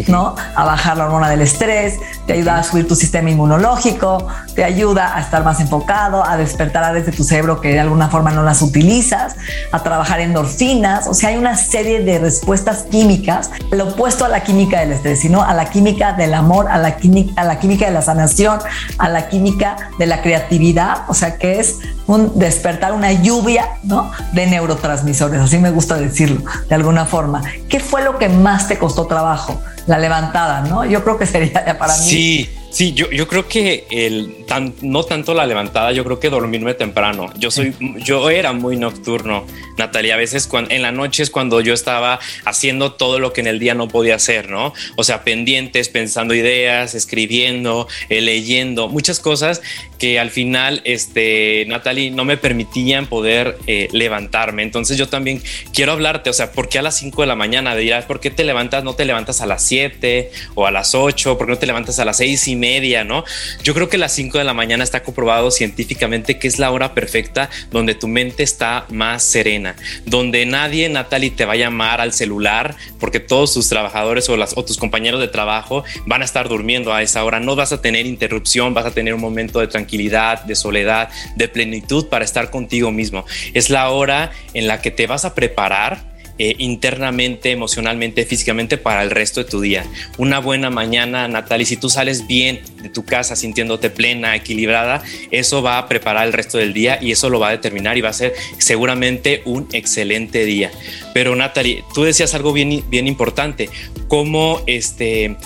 ¿no? 0.08 0.34
A 0.54 0.64
bajar 0.64 0.96
la 0.96 1.04
hormona 1.04 1.28
del 1.28 1.42
estrés, 1.42 1.98
te 2.26 2.32
ayuda 2.32 2.58
a 2.58 2.62
subir 2.62 2.88
tu 2.88 2.96
sistema 2.96 3.30
inmunológico, 3.30 4.26
te 4.54 4.64
ayuda 4.64 5.14
a 5.14 5.20
estar 5.20 5.44
más 5.44 5.60
enfocado, 5.60 6.26
a 6.26 6.38
despertar 6.38 6.84
áreas 6.84 7.04
de 7.06 7.12
tu 7.12 7.22
cerebro 7.22 7.60
que 7.60 7.68
de 7.68 7.80
alguna 7.80 8.08
forma 8.08 8.30
no 8.30 8.42
las 8.42 8.62
utilizas, 8.62 9.36
a 9.72 9.82
trabajar 9.82 10.20
endorfinas. 10.20 11.06
O 11.06 11.14
sea, 11.14 11.28
hay 11.30 11.36
una 11.36 11.56
serie 11.56 12.00
de 12.00 12.18
respuestas 12.18 12.84
químicas, 12.84 13.50
lo 13.70 13.88
opuesto 13.88 14.24
a 14.24 14.28
la 14.28 14.42
química 14.42 14.80
del 14.80 14.92
estrés, 14.92 15.20
sino 15.20 15.42
a 15.42 15.52
la 15.52 15.68
química 15.68 16.14
del 16.14 16.32
amor, 16.32 16.68
a 16.68 16.78
la 16.78 16.96
química, 16.96 17.40
a 17.40 17.44
la 17.44 17.58
química 17.58 17.84
de 17.86 17.92
la 17.92 18.02
sanación, 18.02 18.58
a 18.96 19.08
la 19.10 19.28
química 19.28 19.76
de 19.98 20.06
la 20.06 20.22
creatividad, 20.22 21.04
o 21.08 21.14
sea 21.14 21.36
que 21.36 21.60
es 21.60 21.76
un 22.06 22.38
despertar, 22.38 22.92
una 22.92 23.12
lluvia 23.12 23.50
¿no? 23.82 24.10
De 24.32 24.46
neurotransmisores, 24.46 25.40
así 25.40 25.58
me 25.58 25.70
gusta 25.70 25.96
decirlo 25.96 26.42
de 26.68 26.74
alguna 26.74 27.06
forma. 27.06 27.42
¿Qué 27.68 27.80
fue 27.80 28.02
lo 28.02 28.18
que 28.18 28.28
más 28.28 28.68
te 28.68 28.78
costó 28.78 29.06
trabajo? 29.06 29.60
La 29.86 29.98
levantada, 29.98 30.60
¿no? 30.62 30.84
Yo 30.84 31.02
creo 31.02 31.18
que 31.18 31.26
sería 31.26 31.78
para 31.78 31.96
mí. 31.96 32.02
Sí, 32.02 32.50
Sí, 32.70 32.92
yo, 32.92 33.10
yo 33.10 33.26
creo 33.26 33.48
que 33.48 33.86
el, 33.90 34.44
tan, 34.46 34.74
no 34.80 35.02
tanto 35.02 35.34
la 35.34 35.44
levantada, 35.44 35.90
yo 35.90 36.04
creo 36.04 36.20
que 36.20 36.30
dormirme 36.30 36.74
temprano. 36.74 37.26
Yo 37.36 37.50
soy, 37.50 37.74
yo 38.04 38.30
era 38.30 38.52
muy 38.52 38.76
nocturno, 38.76 39.44
Natalia. 39.76 40.14
A 40.14 40.16
veces 40.16 40.46
cuando, 40.46 40.70
en 40.70 40.82
la 40.82 40.92
noche 40.92 41.24
es 41.24 41.30
cuando 41.30 41.60
yo 41.60 41.74
estaba 41.74 42.20
haciendo 42.44 42.92
todo 42.92 43.18
lo 43.18 43.32
que 43.32 43.40
en 43.40 43.48
el 43.48 43.58
día 43.58 43.74
no 43.74 43.88
podía 43.88 44.14
hacer, 44.14 44.50
¿no? 44.50 44.72
O 44.96 45.02
sea, 45.02 45.24
pendientes, 45.24 45.88
pensando 45.88 46.32
ideas, 46.32 46.94
escribiendo, 46.94 47.88
eh, 48.08 48.20
leyendo, 48.20 48.88
muchas 48.88 49.18
cosas 49.18 49.62
que 49.98 50.18
al 50.18 50.30
final, 50.30 50.80
este, 50.84 51.64
Natalie, 51.66 52.10
no 52.10 52.24
me 52.24 52.36
permitían 52.36 53.06
poder 53.06 53.58
eh, 53.66 53.88
levantarme. 53.92 54.62
Entonces 54.62 54.96
yo 54.96 55.08
también 55.08 55.42
quiero 55.74 55.92
hablarte, 55.92 56.30
o 56.30 56.32
sea, 56.32 56.52
¿por 56.52 56.68
qué 56.68 56.78
a 56.78 56.82
las 56.82 56.96
5 56.96 57.20
de 57.20 57.26
la 57.26 57.34
mañana? 57.34 57.74
Dirás, 57.74 58.04
¿por 58.04 58.20
qué 58.20 58.30
te 58.30 58.44
levantas? 58.44 58.84
No 58.84 58.94
te 58.94 59.04
levantas 59.04 59.40
a 59.40 59.46
las 59.46 59.62
7 59.64 60.30
o 60.54 60.66
a 60.66 60.70
las 60.70 60.94
8, 60.94 61.36
¿por 61.36 61.46
qué 61.46 61.52
no 61.52 61.58
te 61.58 61.66
levantas 61.66 61.98
a 61.98 62.04
las 62.04 62.16
6 62.16 62.48
y 62.48 62.56
media, 62.60 63.02
¿no? 63.02 63.24
Yo 63.62 63.74
creo 63.74 63.88
que 63.88 63.98
las 63.98 64.12
5 64.12 64.38
de 64.38 64.44
la 64.44 64.54
mañana 64.54 64.84
está 64.84 65.02
comprobado 65.02 65.50
científicamente 65.50 66.38
que 66.38 66.46
es 66.46 66.58
la 66.58 66.70
hora 66.70 66.94
perfecta 66.94 67.50
donde 67.70 67.94
tu 67.94 68.06
mente 68.06 68.42
está 68.42 68.86
más 68.90 69.24
serena, 69.24 69.74
donde 70.06 70.46
nadie, 70.46 70.88
Natalie, 70.88 71.30
te 71.30 71.44
va 71.44 71.54
a 71.54 71.56
llamar 71.56 72.00
al 72.00 72.12
celular 72.12 72.76
porque 72.98 73.20
todos 73.20 73.54
tus 73.54 73.68
trabajadores 73.68 74.28
o, 74.28 74.36
las, 74.36 74.56
o 74.56 74.64
tus 74.64 74.76
compañeros 74.76 75.20
de 75.20 75.28
trabajo 75.28 75.84
van 76.06 76.22
a 76.22 76.24
estar 76.24 76.48
durmiendo 76.48 76.92
a 76.92 77.02
esa 77.02 77.24
hora. 77.24 77.40
No 77.40 77.56
vas 77.56 77.72
a 77.72 77.80
tener 77.80 78.06
interrupción, 78.06 78.74
vas 78.74 78.86
a 78.86 78.90
tener 78.92 79.14
un 79.14 79.20
momento 79.20 79.60
de 79.60 79.66
tranquilidad, 79.66 80.44
de 80.44 80.54
soledad, 80.54 81.08
de 81.36 81.48
plenitud 81.48 82.06
para 82.08 82.24
estar 82.24 82.50
contigo 82.50 82.90
mismo. 82.90 83.24
Es 83.54 83.70
la 83.70 83.90
hora 83.90 84.32
en 84.54 84.66
la 84.66 84.82
que 84.82 84.90
te 84.90 85.06
vas 85.06 85.24
a 85.24 85.34
preparar 85.34 86.09
eh, 86.42 86.54
internamente, 86.56 87.50
emocionalmente, 87.50 88.24
físicamente 88.24 88.78
para 88.78 89.02
el 89.02 89.10
resto 89.10 89.44
de 89.44 89.50
tu 89.50 89.60
día. 89.60 89.84
Una 90.16 90.38
buena 90.38 90.70
mañana, 90.70 91.28
Natalie, 91.28 91.66
si 91.66 91.76
tú 91.76 91.90
sales 91.90 92.26
bien 92.26 92.62
de 92.82 92.88
tu 92.88 93.04
casa 93.04 93.36
sintiéndote 93.36 93.90
plena, 93.90 94.34
equilibrada, 94.34 95.02
eso 95.30 95.60
va 95.60 95.76
a 95.76 95.86
preparar 95.86 96.26
el 96.26 96.32
resto 96.32 96.56
del 96.56 96.72
día 96.72 96.98
y 96.98 97.10
eso 97.12 97.28
lo 97.28 97.40
va 97.40 97.48
a 97.48 97.50
determinar 97.50 97.98
y 97.98 98.00
va 98.00 98.08
a 98.08 98.14
ser 98.14 98.32
seguramente 98.56 99.42
un 99.44 99.68
excelente 99.74 100.46
día. 100.46 100.70
Pero 101.12 101.36
Natalie, 101.36 101.84
tú 101.92 102.04
decías 102.04 102.32
algo 102.32 102.54
bien, 102.54 102.84
bien 102.88 103.06
importante, 103.06 103.68
cómo 104.08 104.62
este 104.66 105.36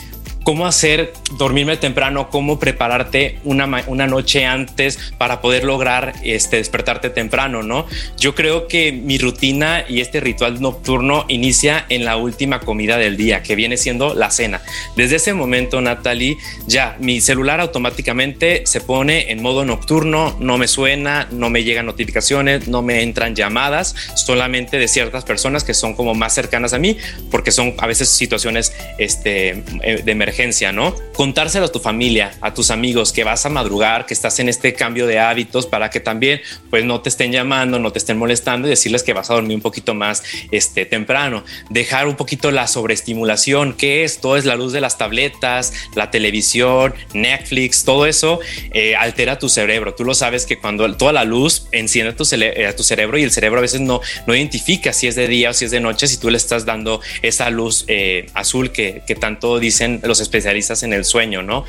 cómo 0.45 0.67
hacer 0.67 1.13
dormirme 1.39 1.77
temprano, 1.79 2.29
cómo 2.31 2.61
prepararte 2.61 3.39
una, 3.45 3.83
una 3.87 4.07
noche 4.07 4.45
antes 4.45 4.99
para 5.19 5.41
poder 5.41 5.65
lograr 5.65 6.13
este, 6.23 6.59
despertarte 6.59 7.11
temprano, 7.11 7.63
¿no? 7.63 7.87
Yo 8.19 8.35
creo 8.35 8.69
que 8.69 8.93
mi 8.93 9.19
rutina 9.19 9.85
y 9.89 10.01
este 10.01 10.21
ritual 10.21 10.61
nocturno 10.61 11.25
inicia 11.29 11.87
en 11.89 12.05
la 12.05 12.17
última 12.17 12.61
comida 12.61 12.99
del 12.99 13.17
día, 13.17 13.43
que 13.43 13.57
viene 13.57 13.79
siendo 13.79 14.15
la 14.15 14.31
cena. 14.31 14.61
Desde 14.97 15.17
ese 15.17 15.33
momento, 15.33 15.81
Natalie, 15.81 16.37
ya 16.67 16.97
mi 17.01 17.21
celular 17.23 17.61
automáticamente 17.61 18.67
se 18.67 18.83
pone 18.83 19.33
en 19.33 19.43
modo 19.43 19.65
nocturno, 19.65 20.37
no 20.39 20.59
me 20.59 20.69
suena, 20.69 21.27
no 21.33 21.49
me 21.49 21.65
llegan 21.65 21.87
notificaciones, 21.87 22.69
no 22.69 22.83
me 22.83 23.03
entran 23.03 23.35
llamadas, 23.35 23.97
solamente 24.15 24.79
de 24.79 24.89
ciertas 24.89 25.25
personas 25.25 25.65
que 25.65 25.73
son 25.73 25.95
como 25.95 26.15
más 26.15 26.35
cercanas 26.35 26.75
a 26.75 26.79
mí, 26.79 26.99
porque 27.31 27.51
son 27.51 27.75
a 27.79 27.87
veces 27.87 28.11
situaciones 28.11 28.75
este, 28.99 29.63
eh, 29.83 30.03
de 30.05 30.13
emergencia 30.13 30.34
¿no? 30.73 30.95
Contárselo 31.15 31.67
a 31.67 31.73
tu 31.73 31.79
familia, 31.79 32.37
a 32.41 32.53
tus 32.53 32.71
amigos 32.71 33.13
que 33.13 33.25
vas 33.25 33.47
a 33.47 33.49
madrugar, 33.49 34.05
que 34.05 34.15
estás 34.15 34.39
en 34.41 34.49
este 34.49 34.75
cambio 34.75 35.07
de 35.07 35.19
hábitos 35.19 35.67
para 35.67 35.91
que 35.91 36.01
también 36.01 36.41
pues 36.71 36.85
no 36.85 37.01
te 37.01 37.09
estén 37.09 37.31
llamando, 37.31 37.79
no 37.79 37.93
te 37.93 37.99
estén 37.99 38.19
molestando 38.19 38.67
y 38.67 38.71
decirles 38.71 39.03
que 39.03 39.13
vas 39.13 39.31
a 39.31 39.35
dormir 39.35 39.57
un 39.57 39.63
poquito 39.63 39.95
más 39.95 40.25
este, 40.51 40.87
temprano. 40.87 41.45
Dejar 41.71 42.09
un 42.09 42.17
poquito 42.17 42.51
la 42.51 42.67
sobreestimulación, 42.67 43.75
que 43.75 44.05
es? 44.05 44.21
Es 44.25 44.45
la 44.47 44.57
luz 44.57 44.73
de 44.73 44.81
las 44.81 44.97
tabletas, 44.97 45.73
la 45.95 46.11
televisión, 46.11 46.95
Netflix, 47.13 47.85
todo 47.85 48.07
eso 48.07 48.41
eh, 48.73 48.97
altera 48.97 49.39
tu 49.39 49.49
cerebro. 49.49 49.95
Tú 49.95 50.05
lo 50.05 50.15
sabes 50.15 50.47
que 50.47 50.59
cuando 50.59 50.93
toda 50.97 51.13
la 51.13 51.25
luz 51.25 51.69
enciende 51.73 52.15
tu, 52.15 52.25
eh, 52.33 52.73
tu 52.77 52.83
cerebro 52.83 53.19
y 53.19 53.23
el 53.23 53.31
cerebro 53.31 53.59
a 53.59 53.63
veces 53.63 53.81
no, 53.83 54.01
no 54.27 54.35
identifica 54.35 54.93
si 54.93 55.07
es 55.07 55.15
de 55.15 55.29
día 55.29 55.51
o 55.51 55.53
si 55.53 55.67
es 55.67 55.71
de 55.71 55.81
noche, 55.81 56.07
si 56.07 56.17
tú 56.17 56.31
le 56.31 56.39
estás 56.39 56.65
dando 56.65 57.01
esa 57.23 57.51
luz 57.51 57.85
eh, 57.87 58.27
azul 58.35 58.73
que, 58.73 59.03
que 59.07 59.15
tanto 59.15 59.59
dicen 59.59 60.01
los 60.03 60.21
especialistas 60.25 60.83
en 60.83 60.93
el 60.93 61.05
sueño, 61.05 61.43
¿no? 61.43 61.65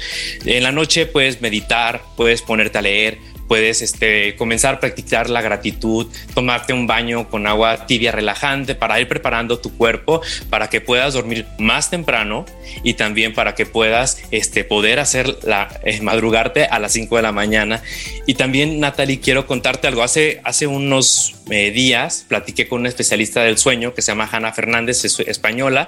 En 0.45 0.63
la 0.63 0.71
noche 0.71 1.05
puedes 1.05 1.41
meditar, 1.41 2.01
puedes 2.15 2.41
ponerte 2.41 2.77
a 2.77 2.81
leer, 2.81 3.19
puedes 3.47 3.81
este, 3.81 4.35
comenzar 4.35 4.75
a 4.75 4.79
practicar 4.79 5.29
la 5.29 5.41
gratitud, 5.41 6.07
tomarte 6.33 6.73
un 6.73 6.87
baño 6.87 7.29
con 7.29 7.47
agua 7.47 7.85
tibia 7.85 8.11
relajante 8.11 8.75
para 8.75 8.99
ir 8.99 9.07
preparando 9.07 9.59
tu 9.59 9.75
cuerpo 9.75 10.21
para 10.49 10.69
que 10.69 10.81
puedas 10.81 11.13
dormir 11.13 11.45
más 11.57 11.89
temprano 11.89 12.45
y 12.83 12.95
también 12.95 13.33
para 13.33 13.55
que 13.55 13.65
puedas 13.65 14.21
este, 14.31 14.63
poder 14.63 14.99
hacer 14.99 15.37
la 15.43 15.79
eh, 15.83 16.01
madrugarte 16.01 16.65
a 16.65 16.79
las 16.79 16.93
5 16.93 17.15
de 17.15 17.21
la 17.21 17.31
mañana. 17.31 17.81
Y 18.25 18.35
también, 18.35 18.79
Natalie, 18.79 19.19
quiero 19.19 19.45
contarte 19.45 19.87
algo. 19.87 20.03
Hace, 20.03 20.41
hace 20.43 20.67
unos 20.67 21.34
eh, 21.49 21.71
días 21.71 22.25
platiqué 22.27 22.67
con 22.67 22.81
una 22.81 22.89
especialista 22.89 23.43
del 23.43 23.57
sueño 23.57 23.93
que 23.93 24.01
se 24.01 24.11
llama 24.11 24.27
Hanna 24.31 24.51
Fernández, 24.51 25.05
es 25.05 25.19
española. 25.19 25.87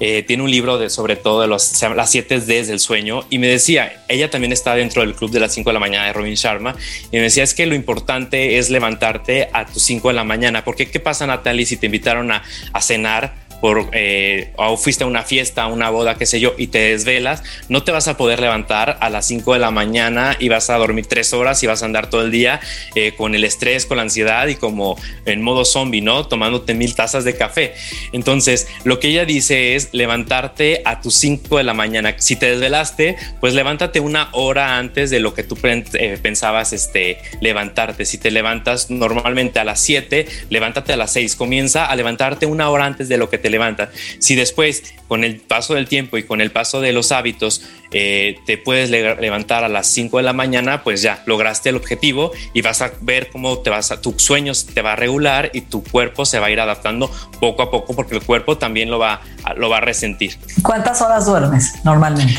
Eh, 0.00 0.22
tiene 0.22 0.42
un 0.42 0.50
libro 0.50 0.78
de 0.78 0.90
sobre 0.90 1.16
todo 1.16 1.40
de 1.42 1.48
los, 1.48 1.82
las 1.82 2.10
7 2.10 2.40
Ds 2.40 2.68
del 2.68 2.80
sueño 2.80 3.26
y 3.30 3.38
me 3.38 3.48
decía, 3.48 4.04
ella 4.08 4.30
también 4.30 4.52
está 4.52 4.74
dentro 4.74 5.02
del 5.02 5.14
club 5.14 5.30
de 5.30 5.40
las 5.40 5.52
5 5.52 5.70
de 5.70 5.74
la 5.74 5.80
mañana 5.80 6.06
de 6.06 6.12
Robin 6.12 6.34
Sharma 6.34 6.76
y 7.12 7.16
me 7.16 7.22
decía, 7.22 7.42
es 7.42 7.54
que 7.54 7.66
lo 7.66 7.74
importante 7.74 8.58
es 8.58 8.70
levantarte 8.70 9.48
a 9.52 9.66
tus 9.66 9.82
5 9.82 10.08
de 10.08 10.14
la 10.14 10.24
mañana, 10.24 10.64
porque 10.64 10.90
¿qué 10.90 11.00
pasa 11.00 11.26
Natalie 11.26 11.66
si 11.66 11.76
te 11.76 11.86
invitaron 11.86 12.32
a, 12.32 12.42
a 12.72 12.80
cenar? 12.80 13.45
Por, 13.60 13.88
eh, 13.92 14.52
o 14.56 14.76
fuiste 14.76 15.04
a 15.04 15.06
una 15.06 15.22
fiesta, 15.22 15.64
a 15.64 15.66
una 15.66 15.90
boda, 15.90 16.16
qué 16.16 16.26
sé 16.26 16.40
yo, 16.40 16.54
y 16.56 16.68
te 16.68 16.78
desvelas, 16.78 17.42
no 17.68 17.82
te 17.82 17.92
vas 17.92 18.08
a 18.08 18.16
poder 18.16 18.40
levantar 18.40 18.98
a 19.00 19.10
las 19.10 19.26
5 19.26 19.54
de 19.54 19.58
la 19.58 19.70
mañana 19.70 20.36
y 20.38 20.48
vas 20.48 20.70
a 20.70 20.76
dormir 20.76 21.06
tres 21.06 21.32
horas 21.32 21.62
y 21.62 21.66
vas 21.66 21.82
a 21.82 21.86
andar 21.86 22.10
todo 22.10 22.22
el 22.22 22.30
día 22.30 22.60
eh, 22.94 23.12
con 23.16 23.34
el 23.34 23.44
estrés, 23.44 23.86
con 23.86 23.96
la 23.96 24.02
ansiedad 24.04 24.46
y 24.48 24.56
como 24.56 24.98
en 25.24 25.42
modo 25.42 25.64
zombie, 25.64 26.00
¿no? 26.00 26.26
Tomándote 26.26 26.74
mil 26.74 26.94
tazas 26.94 27.24
de 27.24 27.36
café. 27.36 27.74
Entonces, 28.12 28.68
lo 28.84 29.00
que 29.00 29.08
ella 29.08 29.24
dice 29.24 29.74
es 29.74 29.88
levantarte 29.92 30.82
a 30.84 31.00
tus 31.00 31.14
5 31.14 31.58
de 31.58 31.64
la 31.64 31.74
mañana. 31.74 32.14
Si 32.18 32.36
te 32.36 32.50
desvelaste, 32.50 33.16
pues 33.40 33.54
levántate 33.54 34.00
una 34.00 34.28
hora 34.32 34.78
antes 34.78 35.10
de 35.10 35.20
lo 35.20 35.34
que 35.34 35.42
tú 35.42 35.58
eh, 35.62 36.18
pensabas 36.20 36.72
este, 36.72 37.18
levantarte. 37.40 38.04
Si 38.04 38.18
te 38.18 38.30
levantas 38.30 38.90
normalmente 38.90 39.58
a 39.58 39.64
las 39.64 39.80
7, 39.80 40.26
levántate 40.50 40.92
a 40.92 40.96
las 40.96 41.12
6. 41.12 41.36
Comienza 41.36 41.86
a 41.86 41.96
levantarte 41.96 42.46
una 42.46 42.70
hora 42.70 42.86
antes 42.86 43.08
de 43.08 43.16
lo 43.16 43.30
que 43.30 43.38
te 43.38 43.45
levanta. 43.50 43.90
Si 44.18 44.34
después, 44.34 44.94
con 45.08 45.24
el 45.24 45.40
paso 45.40 45.74
del 45.74 45.86
tiempo 45.86 46.18
y 46.18 46.24
con 46.24 46.40
el 46.40 46.50
paso 46.50 46.80
de 46.80 46.92
los 46.92 47.12
hábitos, 47.12 47.62
eh, 47.92 48.38
te 48.46 48.58
puedes 48.58 48.90
levantar 48.90 49.64
a 49.64 49.68
las 49.68 49.86
5 49.88 50.16
de 50.16 50.22
la 50.22 50.32
mañana, 50.32 50.82
pues 50.82 51.02
ya 51.02 51.22
lograste 51.26 51.68
el 51.68 51.76
objetivo 51.76 52.32
y 52.52 52.62
vas 52.62 52.82
a 52.82 52.92
ver 53.00 53.30
cómo 53.30 53.58
te 53.58 53.70
vas 53.70 53.92
a, 53.92 54.00
tus 54.00 54.22
sueños 54.22 54.66
te 54.66 54.82
va 54.82 54.92
a 54.92 54.96
regular 54.96 55.50
y 55.52 55.62
tu 55.62 55.82
cuerpo 55.82 56.24
se 56.24 56.38
va 56.38 56.46
a 56.46 56.50
ir 56.50 56.60
adaptando 56.60 57.10
poco 57.40 57.62
a 57.62 57.70
poco 57.70 57.94
porque 57.94 58.16
el 58.16 58.22
cuerpo 58.22 58.58
también 58.58 58.90
lo 58.90 58.98
va, 58.98 59.20
lo 59.56 59.68
va 59.68 59.78
a 59.78 59.80
resentir. 59.80 60.36
¿Cuántas 60.62 61.00
horas 61.00 61.26
duermes 61.26 61.74
normalmente? 61.84 62.38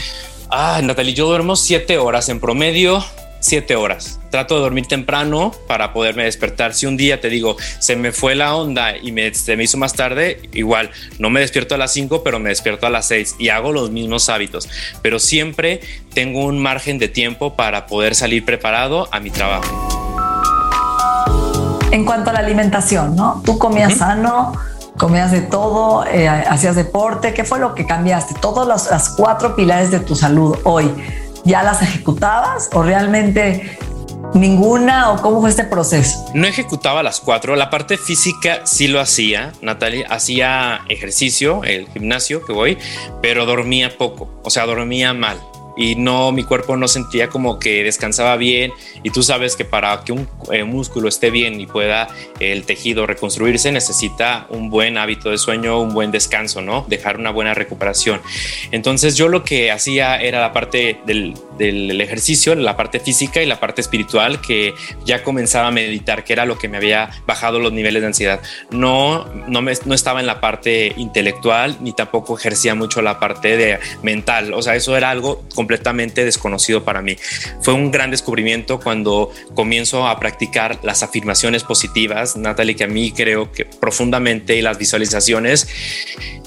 Ah, 0.50 0.80
Natalie, 0.84 1.14
yo 1.14 1.28
duermo 1.28 1.56
7 1.56 1.98
horas 1.98 2.30
en 2.30 2.40
promedio 2.40 3.04
siete 3.40 3.76
horas. 3.76 4.20
Trato 4.30 4.56
de 4.56 4.62
dormir 4.62 4.88
temprano 4.88 5.52
para 5.68 5.94
poderme 5.94 6.26
despertar. 6.26 6.74
Si 6.74 6.86
un 6.86 6.98
día 6.98 7.22
te 7.22 7.30
digo, 7.30 7.56
se 7.80 7.96
me 7.96 8.12
fue 8.12 8.36
la 8.36 8.56
onda 8.56 8.98
y 8.98 9.12
me, 9.12 9.34
se 9.34 9.56
me 9.56 9.64
hizo 9.64 9.78
más 9.78 9.94
tarde, 9.94 10.42
igual, 10.54 10.92
no 11.20 11.30
me 11.30 11.40
despierto 11.40 11.76
a 11.76 11.78
las 11.78 11.94
5, 11.94 12.24
pero 12.24 12.40
me 12.40 12.50
despierto 12.50 12.88
a 12.88 12.90
las 12.90 13.08
6 13.08 13.36
y 13.40 13.50
hago 13.50 13.72
los 13.72 13.92
mismos 13.92 14.30
hábitos. 14.30 14.70
Pero 15.02 15.20
siempre 15.20 15.82
tengo 16.14 16.46
un 16.46 16.60
margen 16.60 17.00
de 17.00 17.08
tiempo 17.08 17.56
para 17.56 17.88
poder 17.88 18.16
salir 18.16 18.44
preparado 18.44 19.08
a 19.12 19.20
mi 19.20 19.30
trabajo. 19.30 19.98
En 21.92 22.06
cuanto 22.06 22.32
a 22.32 22.34
la 22.34 22.40
alimentación, 22.40 23.16
¿no? 23.16 23.42
Tú 23.46 23.58
comías 23.58 23.96
sano, 23.96 24.54
comías 24.98 25.32
de 25.32 25.42
todo, 25.42 26.06
eh, 26.06 26.28
hacías 26.28 26.76
deporte. 26.76 27.34
¿Qué 27.34 27.46
fue 27.46 27.60
lo 27.60 27.74
que 27.74 27.86
cambiaste? 27.86 28.36
Todas 28.42 28.90
las 28.90 29.10
cuatro 29.10 29.56
pilares 29.56 29.90
de 29.90 30.02
tu 30.02 30.16
salud 30.16 30.58
hoy 30.64 30.92
ya 31.48 31.64
las 31.64 31.82
ejecutabas 31.82 32.70
o 32.74 32.84
realmente 32.84 33.80
ninguna 34.34 35.12
o 35.12 35.22
cómo 35.22 35.40
fue 35.42 35.50
este 35.50 35.64
proceso? 35.64 36.30
No 36.34 36.46
ejecutaba 36.46 37.02
las 37.02 37.20
cuatro. 37.20 37.56
La 37.56 37.70
parte 37.70 37.98
física 37.98 38.66
sí 38.66 38.88
lo 38.88 39.00
hacía, 39.00 39.54
Natalia. 39.62 40.08
Hacía 40.10 40.82
ejercicio, 40.90 41.64
el 41.64 41.88
gimnasio 41.88 42.46
que 42.46 42.54
voy, 42.54 42.78
pero 43.22 43.46
dormía 43.46 43.98
poco, 43.98 44.30
o 44.44 44.50
sea, 44.50 44.66
dormía 44.66 45.14
mal 45.14 45.40
y 45.78 45.96
no, 45.96 46.32
mi 46.32 46.44
cuerpo 46.44 46.76
no 46.76 46.88
sentía 46.88 47.30
como 47.30 47.60
que 47.60 47.84
descansaba 47.84 48.36
bien 48.38 48.74
y 49.04 49.12
tú 49.12 49.24
sabes 49.24 49.56
que 49.56 49.64
para 49.66 50.04
que 50.04 50.12
un 50.12 50.28
eh, 50.52 50.64
músculo 50.64 51.08
esté 51.08 51.30
bien 51.30 51.60
y 51.60 51.68
pueda 51.68 52.08
el 52.40 52.64
tejido 52.64 53.06
reconstruirse 53.06 53.72
necesita 53.72 54.48
un 54.50 54.70
buen 54.70 54.98
hábito 54.98 55.30
de 55.30 55.38
sueño, 55.38 55.80
un 55.80 55.94
buen 55.94 56.12
descanso, 56.12 56.62
¿no? 56.62 56.86
Dejar 56.88 57.18
una 57.18 57.32
buena 57.32 57.54
recuperación. 57.54 58.22
Entonces 58.72 59.16
yo 59.16 59.28
lo 59.28 59.44
que 59.44 59.72
hacía 59.72 60.18
era 60.18 60.42
la 60.42 60.54
parte 60.54 61.00
del, 61.06 61.36
del 61.58 62.00
ejercicio, 62.02 62.56
la 62.56 62.78
parte 62.78 63.00
física 63.00 63.42
y 63.42 63.46
la 63.46 63.60
parte 63.60 63.82
espiritual 63.82 64.42
que 64.42 64.74
ya 65.06 65.24
comenzaba 65.24 65.68
a 65.68 65.72
meditar, 65.72 66.24
que 66.24 66.34
era 66.34 66.46
lo 66.46 66.58
que 66.58 66.68
me 66.68 66.78
había 66.78 67.10
bajado 67.26 67.60
los 67.60 67.74
niveles 67.74 68.02
de 68.02 68.08
ansiedad. 68.08 68.42
No, 68.72 69.26
no, 69.48 69.62
me, 69.62 69.74
no 69.86 69.94
estaba 69.94 70.20
en 70.20 70.28
la 70.28 70.40
parte 70.40 70.94
intelectual 70.98 71.78
ni 71.82 71.94
tampoco 71.94 72.38
ejercía 72.38 72.76
mucho 72.76 73.02
la 73.02 73.20
parte 73.20 73.58
de 73.58 73.80
mental. 74.04 74.54
O 74.54 74.62
sea, 74.62 74.76
eso 74.76 74.96
era 74.96 75.10
algo 75.10 75.44
completamente 75.56 76.26
desconocido 76.26 76.84
para 76.84 77.02
mí. 77.02 77.16
Fue 77.62 77.74
un 77.74 77.92
gran 77.92 78.12
descubrimiento 78.12 78.80
cuando 78.80 79.32
comienzo 79.56 80.08
a 80.08 80.20
practicar 80.20 80.80
las 80.84 81.04
afirmaciones 81.04 81.64
positivas, 81.64 82.36
Natalie, 82.38 82.76
que 82.76 82.84
a 82.84 82.88
mí 82.88 83.12
creo 83.12 83.52
que 83.52 83.66
profundamente 83.66 84.56
y 84.56 84.62
las 84.62 84.78
visualizaciones 84.78 85.68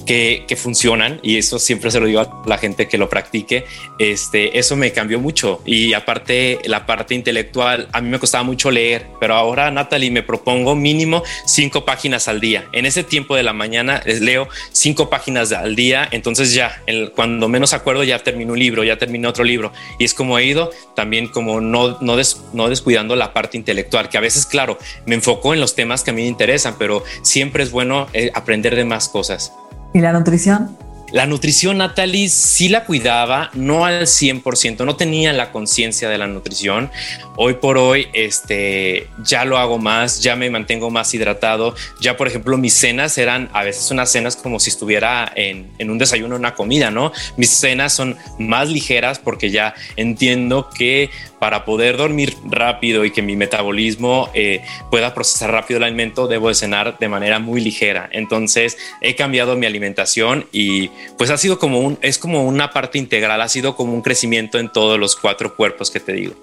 que, 0.05 0.45
que, 0.47 0.55
funcionan 0.55 1.19
y 1.23 1.37
eso 1.37 1.59
siempre 1.59 1.91
se 1.91 1.99
lo 1.99 2.05
digo 2.05 2.21
a 2.21 2.43
la 2.45 2.57
gente 2.57 2.87
que 2.87 2.97
lo 2.97 3.09
practique. 3.09 3.65
Este, 3.99 4.57
eso 4.57 4.75
me 4.75 4.91
cambió 4.91 5.19
mucho 5.19 5.61
y 5.65 5.93
aparte 5.93 6.59
la 6.65 6.85
parte 6.85 7.15
intelectual, 7.15 7.87
a 7.91 8.01
mí 8.01 8.09
me 8.09 8.19
costaba 8.19 8.43
mucho 8.43 8.71
leer, 8.71 9.07
pero 9.19 9.35
ahora 9.35 9.71
Natalie 9.71 10.11
me 10.11 10.23
propongo 10.23 10.75
mínimo 10.75 11.23
cinco 11.45 11.85
páginas 11.85 12.27
al 12.27 12.39
día. 12.39 12.67
En 12.73 12.85
ese 12.85 13.03
tiempo 13.03 13.35
de 13.35 13.43
la 13.43 13.53
mañana 13.53 14.01
leo 14.05 14.47
cinco 14.71 15.09
páginas 15.09 15.51
al 15.51 15.75
día, 15.75 16.07
entonces 16.11 16.53
ya 16.53 16.81
el, 16.87 17.11
cuando 17.11 17.47
menos 17.47 17.73
acuerdo 17.73 18.03
ya 18.03 18.19
termino 18.19 18.53
un 18.53 18.59
libro, 18.59 18.83
ya 18.83 18.97
termino 18.97 19.29
otro 19.29 19.43
libro. 19.43 19.71
Y 19.99 20.05
es 20.05 20.13
como 20.13 20.37
he 20.37 20.45
ido 20.45 20.71
también 20.95 21.27
como 21.27 21.61
no, 21.61 21.97
no, 22.01 22.15
no 22.53 22.69
descuidando 22.69 23.15
la 23.15 23.33
parte 23.33 23.57
intelectual, 23.57 24.09
que 24.09 24.17
a 24.17 24.21
veces, 24.21 24.45
claro, 24.45 24.77
me 25.05 25.15
enfoco 25.15 25.53
en 25.53 25.59
los 25.59 25.75
temas 25.75 26.03
que 26.03 26.11
a 26.11 26.13
mí 26.13 26.21
me 26.21 26.27
interesan, 26.27 26.75
pero 26.77 27.03
siempre 27.21 27.63
es 27.63 27.71
bueno 27.71 28.07
eh, 28.13 28.31
aprender 28.33 28.75
de 28.75 28.85
más 28.85 29.09
cosas. 29.09 29.53
¿Y 29.93 29.99
la 29.99 30.13
nutrición? 30.13 30.77
La 31.11 31.25
nutrición, 31.25 31.79
Natalie, 31.79 32.29
sí 32.29 32.69
la 32.69 32.85
cuidaba, 32.85 33.49
no 33.53 33.83
al 33.83 34.03
100%, 34.03 34.85
no 34.85 34.95
tenía 34.95 35.33
la 35.33 35.51
conciencia 35.51 36.07
de 36.07 36.17
la 36.17 36.25
nutrición. 36.25 36.89
Hoy 37.35 37.55
por 37.55 37.77
hoy, 37.77 38.07
este, 38.13 39.09
ya 39.21 39.43
lo 39.43 39.57
hago 39.57 39.77
más, 39.77 40.21
ya 40.21 40.37
me 40.37 40.49
mantengo 40.49 40.89
más 40.89 41.13
hidratado. 41.13 41.75
Ya, 41.99 42.15
por 42.15 42.29
ejemplo, 42.29 42.57
mis 42.57 42.73
cenas 42.73 43.17
eran 43.17 43.49
a 43.51 43.63
veces 43.63 43.91
unas 43.91 44.09
cenas 44.09 44.37
como 44.37 44.57
si 44.61 44.69
estuviera 44.69 45.29
en, 45.35 45.69
en 45.79 45.89
un 45.89 45.97
desayuno, 45.97 46.37
una 46.37 46.55
comida, 46.55 46.91
¿no? 46.91 47.11
Mis 47.35 47.49
cenas 47.49 47.91
son 47.91 48.15
más 48.39 48.69
ligeras 48.69 49.19
porque 49.19 49.51
ya 49.51 49.73
entiendo 49.97 50.69
que 50.69 51.09
para 51.41 51.65
poder 51.65 51.97
dormir 51.97 52.37
rápido 52.45 53.03
y 53.03 53.09
que 53.09 53.23
mi 53.23 53.35
metabolismo 53.35 54.29
eh, 54.35 54.63
pueda 54.91 55.15
procesar 55.15 55.49
rápido 55.49 55.79
el 55.79 55.85
alimento, 55.85 56.27
debo 56.27 56.49
de 56.49 56.53
cenar 56.53 56.99
de 56.99 57.09
manera 57.09 57.39
muy 57.39 57.61
ligera. 57.61 58.07
Entonces 58.11 58.77
he 59.01 59.15
cambiado 59.15 59.55
mi 59.55 59.65
alimentación 59.65 60.45
y 60.51 60.89
pues 61.17 61.31
ha 61.31 61.37
sido 61.37 61.57
como 61.57 61.79
un, 61.79 61.97
es 62.03 62.19
como 62.19 62.43
una 62.43 62.69
parte 62.69 62.99
integral, 62.99 63.41
ha 63.41 63.49
sido 63.49 63.75
como 63.75 63.91
un 63.91 64.03
crecimiento 64.03 64.59
en 64.59 64.71
todos 64.71 64.99
los 64.99 65.15
cuatro 65.15 65.55
cuerpos 65.55 65.89
que 65.89 65.99
te 65.99 66.13
digo. 66.13 66.35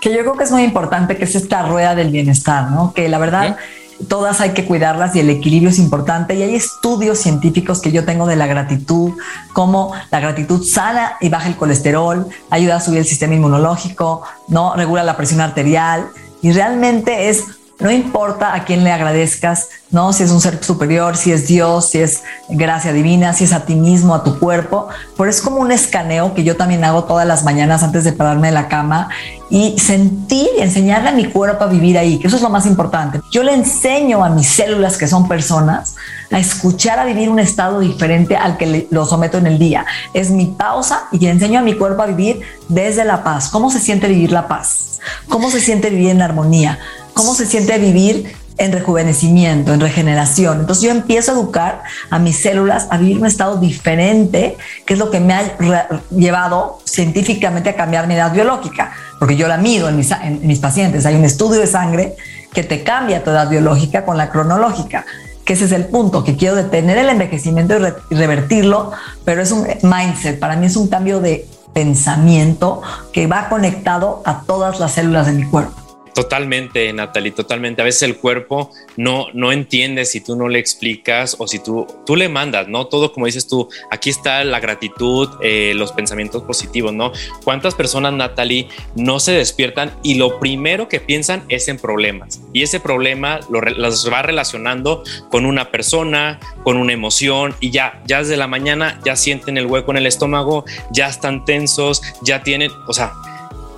Que 0.00 0.08
yo 0.08 0.20
creo 0.20 0.32
que 0.32 0.44
es 0.44 0.50
muy 0.50 0.62
importante 0.62 1.18
que 1.18 1.24
es 1.24 1.34
esta 1.34 1.66
rueda 1.66 1.94
del 1.94 2.08
bienestar, 2.08 2.70
¿no? 2.70 2.94
Que 2.94 3.10
la 3.10 3.18
verdad 3.18 3.58
todas 4.08 4.40
hay 4.40 4.50
que 4.50 4.64
cuidarlas 4.64 5.14
y 5.16 5.20
el 5.20 5.30
equilibrio 5.30 5.70
es 5.70 5.78
importante. 5.78 6.34
Y 6.34 6.42
hay 6.42 6.54
estudios 6.54 7.18
científicos 7.18 7.80
que 7.80 7.92
yo 7.92 8.04
tengo 8.04 8.26
de 8.26 8.36
la 8.36 8.46
gratitud, 8.46 9.12
como 9.52 9.92
la 10.10 10.20
gratitud 10.20 10.64
sana 10.64 11.12
y 11.20 11.28
baja 11.28 11.48
el 11.48 11.56
colesterol, 11.56 12.26
ayuda 12.50 12.76
a 12.76 12.80
subir 12.80 12.98
el 12.98 13.06
sistema 13.06 13.34
inmunológico, 13.34 14.22
¿no? 14.48 14.74
regula 14.74 15.04
la 15.04 15.16
presión 15.16 15.40
arterial 15.40 16.08
y 16.42 16.52
realmente 16.52 17.28
es 17.28 17.44
no 17.80 17.90
importa 17.90 18.54
a 18.54 18.64
quién 18.64 18.84
le 18.84 18.92
agradezcas, 18.92 19.68
¿no? 19.90 20.12
Si 20.12 20.22
es 20.22 20.30
un 20.30 20.40
ser 20.40 20.62
superior, 20.62 21.16
si 21.16 21.32
es 21.32 21.48
Dios, 21.48 21.90
si 21.90 21.98
es 21.98 22.22
gracia 22.48 22.92
divina, 22.92 23.32
si 23.32 23.44
es 23.44 23.52
a 23.52 23.64
ti 23.64 23.74
mismo, 23.74 24.14
a 24.14 24.22
tu 24.22 24.38
cuerpo. 24.38 24.88
Pero 25.16 25.30
es 25.30 25.40
como 25.40 25.56
un 25.56 25.72
escaneo 25.72 26.34
que 26.34 26.44
yo 26.44 26.56
también 26.56 26.84
hago 26.84 27.04
todas 27.04 27.26
las 27.26 27.42
mañanas 27.42 27.82
antes 27.82 28.04
de 28.04 28.12
pararme 28.12 28.48
de 28.48 28.54
la 28.54 28.68
cama 28.68 29.08
y 29.48 29.78
sentir 29.78 30.48
enseñarle 30.58 31.08
a 31.08 31.12
mi 31.12 31.24
cuerpo 31.24 31.64
a 31.64 31.66
vivir 31.66 31.98
ahí, 31.98 32.18
que 32.18 32.28
eso 32.28 32.36
es 32.36 32.42
lo 32.42 32.50
más 32.50 32.66
importante. 32.66 33.20
Yo 33.32 33.42
le 33.42 33.54
enseño 33.54 34.24
a 34.24 34.28
mis 34.28 34.48
células, 34.48 34.96
que 34.96 35.08
son 35.08 35.26
personas, 35.26 35.96
a 36.30 36.38
escuchar 36.38 36.98
a 36.98 37.04
vivir 37.04 37.28
un 37.28 37.40
estado 37.40 37.80
diferente 37.80 38.36
al 38.36 38.56
que 38.56 38.86
lo 38.90 39.06
someto 39.06 39.38
en 39.38 39.46
el 39.46 39.58
día. 39.58 39.86
Es 40.14 40.30
mi 40.30 40.46
pausa 40.46 41.08
y 41.10 41.26
enseño 41.26 41.58
a 41.58 41.62
mi 41.62 41.74
cuerpo 41.74 42.02
a 42.02 42.06
vivir 42.06 42.42
desde 42.68 43.04
la 43.04 43.24
paz. 43.24 43.48
¿Cómo 43.48 43.70
se 43.70 43.80
siente 43.80 44.06
vivir 44.06 44.30
la 44.30 44.46
paz? 44.46 45.00
¿Cómo 45.28 45.50
se 45.50 45.60
siente 45.60 45.90
vivir 45.90 46.10
en 46.10 46.22
armonía? 46.22 46.78
Cómo 47.14 47.34
se 47.34 47.46
siente 47.46 47.78
vivir 47.78 48.32
en 48.58 48.72
rejuvenecimiento, 48.72 49.72
en 49.72 49.80
regeneración. 49.80 50.60
Entonces 50.60 50.84
yo 50.84 50.90
empiezo 50.90 51.32
a 51.32 51.34
educar 51.34 51.82
a 52.10 52.18
mis 52.18 52.38
células 52.38 52.88
a 52.90 52.98
vivir 52.98 53.18
un 53.18 53.26
estado 53.26 53.56
diferente, 53.56 54.58
que 54.84 54.94
es 54.94 54.98
lo 54.98 55.10
que 55.10 55.18
me 55.18 55.32
ha 55.32 55.88
llevado 56.10 56.78
científicamente 56.84 57.70
a 57.70 57.76
cambiar 57.76 58.06
mi 58.06 58.14
edad 58.14 58.32
biológica, 58.32 58.92
porque 59.18 59.36
yo 59.36 59.48
la 59.48 59.56
mido 59.56 59.88
en 59.88 59.96
mis, 59.96 60.10
en 60.10 60.46
mis 60.46 60.58
pacientes. 60.58 61.06
Hay 61.06 61.14
un 61.14 61.24
estudio 61.24 61.60
de 61.60 61.66
sangre 61.66 62.16
que 62.52 62.62
te 62.62 62.82
cambia 62.82 63.24
tu 63.24 63.30
edad 63.30 63.48
biológica 63.48 64.04
con 64.04 64.18
la 64.18 64.30
cronológica 64.30 65.06
que 65.50 65.54
ese 65.54 65.64
es 65.64 65.72
el 65.72 65.86
punto, 65.86 66.22
que 66.22 66.36
quiero 66.36 66.54
detener 66.54 66.96
el 66.98 67.08
envejecimiento 67.08 67.74
y, 68.10 68.14
revertirlo, 68.14 68.92
pero 69.24 69.42
es 69.42 69.50
un 69.50 69.66
mindset, 69.82 70.38
para 70.38 70.54
mí 70.54 70.66
es 70.66 70.76
un 70.76 70.86
cambio 70.86 71.18
de 71.18 71.48
pensamiento 71.72 72.82
que 73.12 73.26
va 73.26 73.48
conectado 73.48 74.22
a 74.24 74.42
todas 74.42 74.78
las 74.78 74.92
células 74.92 75.26
de 75.26 75.32
mi 75.32 75.44
cuerpo. 75.44 75.79
Totalmente, 76.14 76.92
Natalie, 76.92 77.30
totalmente. 77.30 77.82
A 77.82 77.84
veces 77.84 78.02
el 78.02 78.16
cuerpo 78.16 78.72
no, 78.96 79.28
no 79.32 79.52
entiende 79.52 80.04
si 80.04 80.20
tú 80.20 80.36
no 80.36 80.48
le 80.48 80.58
explicas 80.58 81.36
o 81.38 81.46
si 81.46 81.58
tú, 81.58 81.86
tú 82.04 82.16
le 82.16 82.28
mandas, 82.28 82.68
¿no? 82.68 82.86
Todo 82.86 83.12
como 83.12 83.26
dices 83.26 83.46
tú, 83.46 83.68
aquí 83.90 84.10
está 84.10 84.42
la 84.44 84.60
gratitud, 84.60 85.28
eh, 85.42 85.72
los 85.76 85.92
pensamientos 85.92 86.42
positivos, 86.42 86.92
¿no? 86.92 87.12
¿Cuántas 87.44 87.74
personas, 87.74 88.12
Natalie, 88.12 88.68
no 88.96 89.20
se 89.20 89.32
despiertan 89.32 89.92
y 90.02 90.14
lo 90.14 90.40
primero 90.40 90.88
que 90.88 91.00
piensan 91.00 91.44
es 91.48 91.68
en 91.68 91.78
problemas? 91.78 92.40
Y 92.52 92.62
ese 92.62 92.80
problema 92.80 93.40
lo, 93.48 93.60
las 93.60 94.10
va 94.10 94.22
relacionando 94.22 95.04
con 95.30 95.46
una 95.46 95.70
persona, 95.70 96.40
con 96.64 96.76
una 96.76 96.92
emoción 96.92 97.54
y 97.60 97.70
ya, 97.70 98.02
ya 98.06 98.18
desde 98.18 98.36
la 98.36 98.46
mañana 98.46 99.00
ya 99.04 99.16
sienten 99.16 99.58
el 99.58 99.66
hueco 99.66 99.92
en 99.92 99.98
el 99.98 100.06
estómago, 100.06 100.64
ya 100.90 101.08
están 101.08 101.44
tensos, 101.44 102.02
ya 102.22 102.42
tienen, 102.42 102.70
o 102.88 102.92
sea, 102.92 103.12